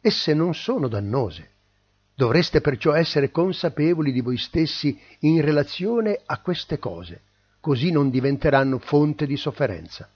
esse 0.00 0.34
non 0.34 0.54
sono 0.54 0.88
dannose. 0.88 1.50
Dovreste 2.14 2.60
perciò 2.60 2.94
essere 2.94 3.30
consapevoli 3.30 4.10
di 4.10 4.22
voi 4.22 4.38
stessi 4.38 4.98
in 5.20 5.40
relazione 5.40 6.18
a 6.24 6.40
queste 6.40 6.80
cose, 6.80 7.20
così 7.60 7.92
non 7.92 8.10
diventeranno 8.10 8.78
fonte 8.78 9.24
di 9.24 9.36
sofferenza. 9.36 10.08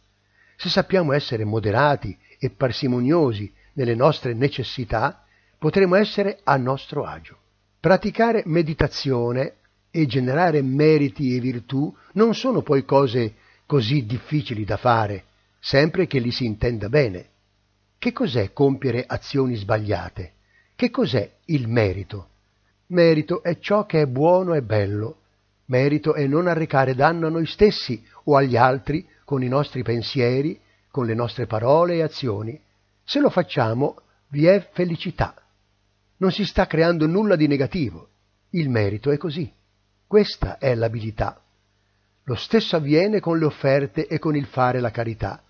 Se 0.56 0.68
sappiamo 0.68 1.12
essere 1.12 1.44
moderati 1.44 2.16
e 2.44 2.50
parsimoniosi 2.50 3.52
nelle 3.74 3.94
nostre 3.94 4.34
necessità, 4.34 5.24
potremo 5.58 5.94
essere 5.94 6.40
a 6.42 6.56
nostro 6.56 7.04
agio. 7.04 7.38
Praticare 7.78 8.42
meditazione 8.46 9.58
e 9.92 10.06
generare 10.06 10.60
meriti 10.60 11.36
e 11.36 11.38
virtù 11.38 11.94
non 12.14 12.34
sono 12.34 12.62
poi 12.62 12.84
cose 12.84 13.34
così 13.64 14.04
difficili 14.06 14.64
da 14.64 14.76
fare, 14.76 15.22
sempre 15.60 16.08
che 16.08 16.18
li 16.18 16.32
si 16.32 16.44
intenda 16.44 16.88
bene. 16.88 17.26
Che 17.96 18.12
cos'è 18.12 18.52
compiere 18.52 19.04
azioni 19.06 19.54
sbagliate? 19.54 20.32
Che 20.74 20.90
cos'è 20.90 21.30
il 21.44 21.68
merito? 21.68 22.26
Merito 22.88 23.44
è 23.44 23.56
ciò 23.60 23.86
che 23.86 24.00
è 24.00 24.06
buono 24.06 24.54
e 24.54 24.62
bello. 24.62 25.18
Merito 25.66 26.14
è 26.14 26.26
non 26.26 26.48
arrecare 26.48 26.96
danno 26.96 27.28
a 27.28 27.30
noi 27.30 27.46
stessi 27.46 28.04
o 28.24 28.34
agli 28.34 28.56
altri 28.56 29.06
con 29.24 29.44
i 29.44 29.48
nostri 29.48 29.84
pensieri, 29.84 30.58
con 30.92 31.06
le 31.06 31.14
nostre 31.14 31.46
parole 31.46 31.94
e 31.94 32.02
azioni. 32.02 32.60
Se 33.02 33.18
lo 33.18 33.30
facciamo, 33.30 33.96
vi 34.28 34.46
è 34.46 34.70
felicità. 34.72 35.34
Non 36.18 36.30
si 36.30 36.44
sta 36.44 36.66
creando 36.68 37.06
nulla 37.06 37.34
di 37.34 37.48
negativo. 37.48 38.10
Il 38.50 38.68
merito 38.68 39.10
è 39.10 39.16
così. 39.16 39.50
Questa 40.06 40.58
è 40.58 40.74
l'abilità. 40.74 41.42
Lo 42.24 42.34
stesso 42.34 42.76
avviene 42.76 43.18
con 43.18 43.38
le 43.38 43.46
offerte 43.46 44.06
e 44.06 44.18
con 44.18 44.36
il 44.36 44.44
fare 44.44 44.78
la 44.78 44.90
carità. 44.90 45.42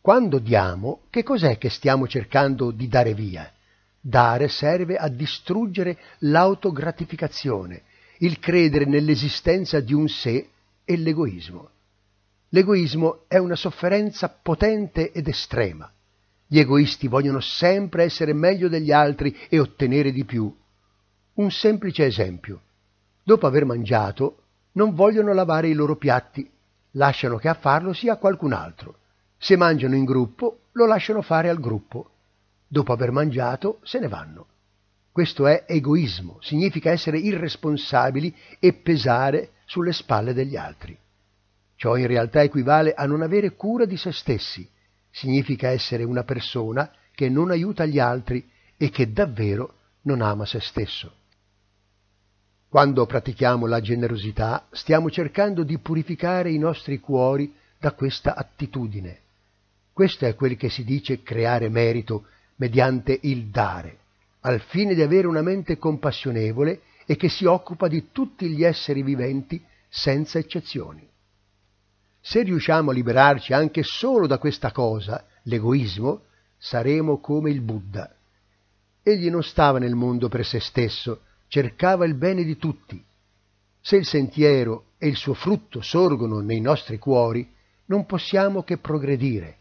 Quando 0.00 0.38
diamo, 0.38 1.04
che 1.08 1.22
cos'è 1.22 1.56
che 1.56 1.70
stiamo 1.70 2.06
cercando 2.06 2.70
di 2.70 2.86
dare 2.86 3.14
via? 3.14 3.50
Dare 3.98 4.48
serve 4.48 4.96
a 4.96 5.08
distruggere 5.08 5.96
l'autogratificazione, 6.18 7.82
il 8.18 8.38
credere 8.38 8.84
nell'esistenza 8.84 9.80
di 9.80 9.94
un 9.94 10.08
sé 10.08 10.50
e 10.84 10.96
l'egoismo. 10.96 11.70
L'egoismo 12.54 13.24
è 13.28 13.38
una 13.38 13.56
sofferenza 13.56 14.28
potente 14.28 15.10
ed 15.10 15.26
estrema. 15.26 15.90
Gli 16.46 16.58
egoisti 16.58 17.08
vogliono 17.08 17.40
sempre 17.40 18.04
essere 18.04 18.34
meglio 18.34 18.68
degli 18.68 18.92
altri 18.92 19.34
e 19.48 19.58
ottenere 19.58 20.12
di 20.12 20.26
più. 20.26 20.54
Un 21.34 21.50
semplice 21.50 22.04
esempio. 22.04 22.60
Dopo 23.22 23.46
aver 23.46 23.64
mangiato, 23.64 24.42
non 24.72 24.94
vogliono 24.94 25.32
lavare 25.32 25.68
i 25.68 25.72
loro 25.72 25.96
piatti, 25.96 26.46
lasciano 26.90 27.38
che 27.38 27.48
a 27.48 27.54
farlo 27.54 27.94
sia 27.94 28.18
qualcun 28.18 28.52
altro. 28.52 28.98
Se 29.38 29.56
mangiano 29.56 29.94
in 29.94 30.04
gruppo, 30.04 30.64
lo 30.72 30.84
lasciano 30.84 31.22
fare 31.22 31.48
al 31.48 31.58
gruppo. 31.58 32.10
Dopo 32.68 32.92
aver 32.92 33.12
mangiato, 33.12 33.78
se 33.82 33.98
ne 33.98 34.08
vanno. 34.08 34.46
Questo 35.10 35.46
è 35.46 35.64
egoismo, 35.66 36.36
significa 36.42 36.90
essere 36.90 37.16
irresponsabili 37.16 38.34
e 38.58 38.74
pesare 38.74 39.52
sulle 39.64 39.94
spalle 39.94 40.34
degli 40.34 40.56
altri. 40.56 40.98
Ciò 41.82 41.96
in 41.96 42.06
realtà 42.06 42.44
equivale 42.44 42.94
a 42.94 43.06
non 43.06 43.22
avere 43.22 43.56
cura 43.56 43.86
di 43.86 43.96
se 43.96 44.12
stessi, 44.12 44.64
significa 45.10 45.70
essere 45.70 46.04
una 46.04 46.22
persona 46.22 46.88
che 47.12 47.28
non 47.28 47.50
aiuta 47.50 47.84
gli 47.86 47.98
altri 47.98 48.48
e 48.76 48.88
che 48.88 49.10
davvero 49.10 49.74
non 50.02 50.20
ama 50.20 50.46
se 50.46 50.60
stesso. 50.60 51.12
Quando 52.68 53.04
pratichiamo 53.04 53.66
la 53.66 53.80
generosità 53.80 54.68
stiamo 54.70 55.10
cercando 55.10 55.64
di 55.64 55.76
purificare 55.78 56.52
i 56.52 56.58
nostri 56.58 57.00
cuori 57.00 57.52
da 57.80 57.90
questa 57.94 58.36
attitudine. 58.36 59.18
Questo 59.92 60.24
è 60.26 60.36
quel 60.36 60.56
che 60.56 60.70
si 60.70 60.84
dice 60.84 61.24
creare 61.24 61.68
merito 61.68 62.26
mediante 62.58 63.18
il 63.22 63.46
dare, 63.46 63.98
al 64.42 64.60
fine 64.60 64.94
di 64.94 65.02
avere 65.02 65.26
una 65.26 65.42
mente 65.42 65.78
compassionevole 65.78 66.82
e 67.06 67.16
che 67.16 67.28
si 67.28 67.44
occupa 67.44 67.88
di 67.88 68.12
tutti 68.12 68.48
gli 68.50 68.62
esseri 68.62 69.02
viventi 69.02 69.60
senza 69.88 70.38
eccezioni. 70.38 71.10
Se 72.24 72.40
riusciamo 72.42 72.92
a 72.92 72.94
liberarci 72.94 73.52
anche 73.52 73.82
solo 73.82 74.28
da 74.28 74.38
questa 74.38 74.70
cosa, 74.70 75.26
l'egoismo, 75.42 76.22
saremo 76.56 77.18
come 77.18 77.50
il 77.50 77.60
Buddha. 77.60 78.14
Egli 79.02 79.28
non 79.28 79.42
stava 79.42 79.80
nel 79.80 79.96
mondo 79.96 80.28
per 80.28 80.46
se 80.46 80.60
stesso, 80.60 81.22
cercava 81.48 82.04
il 82.04 82.14
bene 82.14 82.44
di 82.44 82.56
tutti. 82.56 83.04
Se 83.80 83.96
il 83.96 84.06
sentiero 84.06 84.84
e 84.98 85.08
il 85.08 85.16
suo 85.16 85.34
frutto 85.34 85.80
sorgono 85.82 86.38
nei 86.38 86.60
nostri 86.60 86.96
cuori, 86.98 87.52
non 87.86 88.06
possiamo 88.06 88.62
che 88.62 88.78
progredire. 88.78 89.56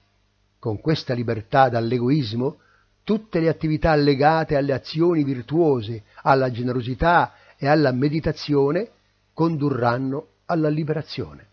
Con 0.59 0.79
questa 0.79 1.15
libertà 1.15 1.67
dall'egoismo, 1.67 2.59
tutte 3.03 3.39
le 3.39 3.49
attività 3.49 3.95
legate 3.95 4.55
alle 4.55 4.73
azioni 4.73 5.23
virtuose, 5.23 6.03
alla 6.21 6.51
generosità 6.51 7.33
e 7.57 7.67
alla 7.67 7.91
meditazione 7.91 8.87
condurranno 9.33 10.27
alla 10.45 10.69
liberazione. 10.69 11.47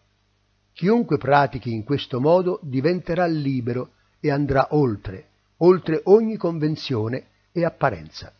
Chiunque 0.79 1.19
pratichi 1.19 1.73
in 1.73 1.83
questo 1.83 2.21
modo 2.21 2.61
diventerà 2.63 3.27
libero 3.27 3.95
e 4.21 4.31
andrà 4.31 4.69
oltre, 4.77 5.31
oltre 5.57 6.03
ogni 6.05 6.37
convenzione 6.37 7.25
e 7.51 7.65
apparenza. 7.65 8.33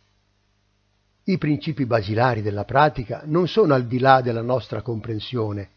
I 1.25 1.37
principi 1.37 1.85
basilari 1.85 2.41
della 2.41 2.63
pratica 2.63 3.23
non 3.25 3.49
sono 3.49 3.73
al 3.73 3.87
di 3.87 3.99
là 3.99 4.21
della 4.21 4.41
nostra 4.41 4.81
comprensione. 4.81 5.71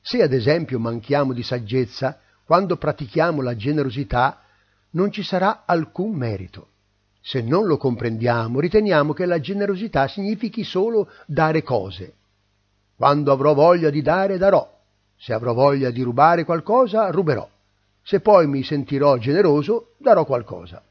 Se 0.00 0.20
ad 0.20 0.32
esempio 0.32 0.80
manchiamo 0.80 1.32
di 1.32 1.44
saggezza, 1.44 2.18
quando 2.44 2.76
pratichiamo 2.76 3.40
la 3.40 3.54
generosità, 3.54 4.42
non 4.94 5.12
ci 5.12 5.22
sarà 5.22 5.62
alcun 5.66 6.16
merito. 6.16 6.70
Se 7.20 7.42
non 7.42 7.64
lo 7.66 7.76
comprendiamo, 7.76 8.58
riteniamo 8.58 9.12
che 9.12 9.24
la 9.24 9.38
generosità 9.38 10.08
significhi 10.08 10.64
solo 10.64 11.12
dare 11.26 11.62
cose. 11.62 12.14
Quando 12.96 13.30
avrò 13.30 13.54
voglia 13.54 13.90
di 13.90 14.02
dare, 14.02 14.36
darò. 14.36 14.77
Se 15.18 15.32
avrò 15.32 15.52
voglia 15.52 15.90
di 15.90 16.02
rubare 16.02 16.44
qualcosa, 16.44 17.10
ruberò. 17.10 17.46
Se 18.02 18.20
poi 18.20 18.46
mi 18.46 18.62
sentirò 18.62 19.18
generoso, 19.18 19.94
darò 19.98 20.24
qualcosa. 20.24 20.82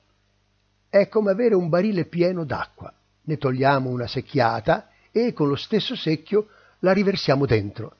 È 0.89 1.07
come 1.07 1.31
avere 1.31 1.55
un 1.55 1.69
barile 1.69 2.05
pieno 2.05 2.43
d'acqua. 2.43 2.93
Ne 3.23 3.37
togliamo 3.37 3.89
una 3.89 4.07
secchiata 4.07 4.89
e 5.11 5.33
con 5.33 5.47
lo 5.47 5.55
stesso 5.55 5.95
secchio 5.95 6.49
la 6.79 6.91
riversiamo 6.91 7.45
dentro. 7.45 7.95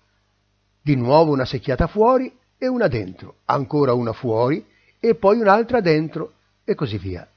Di 0.81 0.95
nuovo 0.95 1.31
una 1.31 1.45
secchiata 1.45 1.87
fuori 1.87 2.31
e 2.57 2.67
una 2.67 2.87
dentro, 2.87 3.37
ancora 3.45 3.93
una 3.93 4.13
fuori 4.13 4.65
e 4.99 5.15
poi 5.15 5.39
un'altra 5.39 5.79
dentro 5.79 6.33
e 6.63 6.75
così 6.75 6.97
via. 6.97 7.27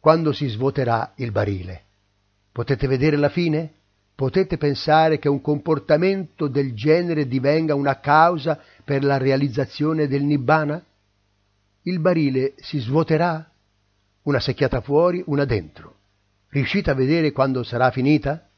Quando 0.00 0.32
si 0.32 0.46
svuoterà 0.48 1.12
il 1.16 1.30
barile? 1.32 1.82
Potete 2.52 2.86
vedere 2.86 3.16
la 3.16 3.28
fine? 3.28 3.74
Potete 4.16 4.56
pensare 4.56 5.18
che 5.18 5.28
un 5.28 5.42
comportamento 5.42 6.48
del 6.48 6.72
genere 6.72 7.28
divenga 7.28 7.74
una 7.74 8.00
causa 8.00 8.58
per 8.82 9.04
la 9.04 9.18
realizzazione 9.18 10.08
del 10.08 10.24
nibbana? 10.24 10.82
Il 11.82 12.00
barile 12.00 12.54
si 12.56 12.78
svuoterà? 12.78 13.46
Una 14.22 14.40
secchiata 14.40 14.80
fuori, 14.80 15.22
una 15.26 15.44
dentro. 15.44 15.94
Riuscite 16.48 16.90
a 16.90 16.94
vedere 16.94 17.30
quando 17.30 17.62
sarà 17.62 17.90
finita? 17.90 18.48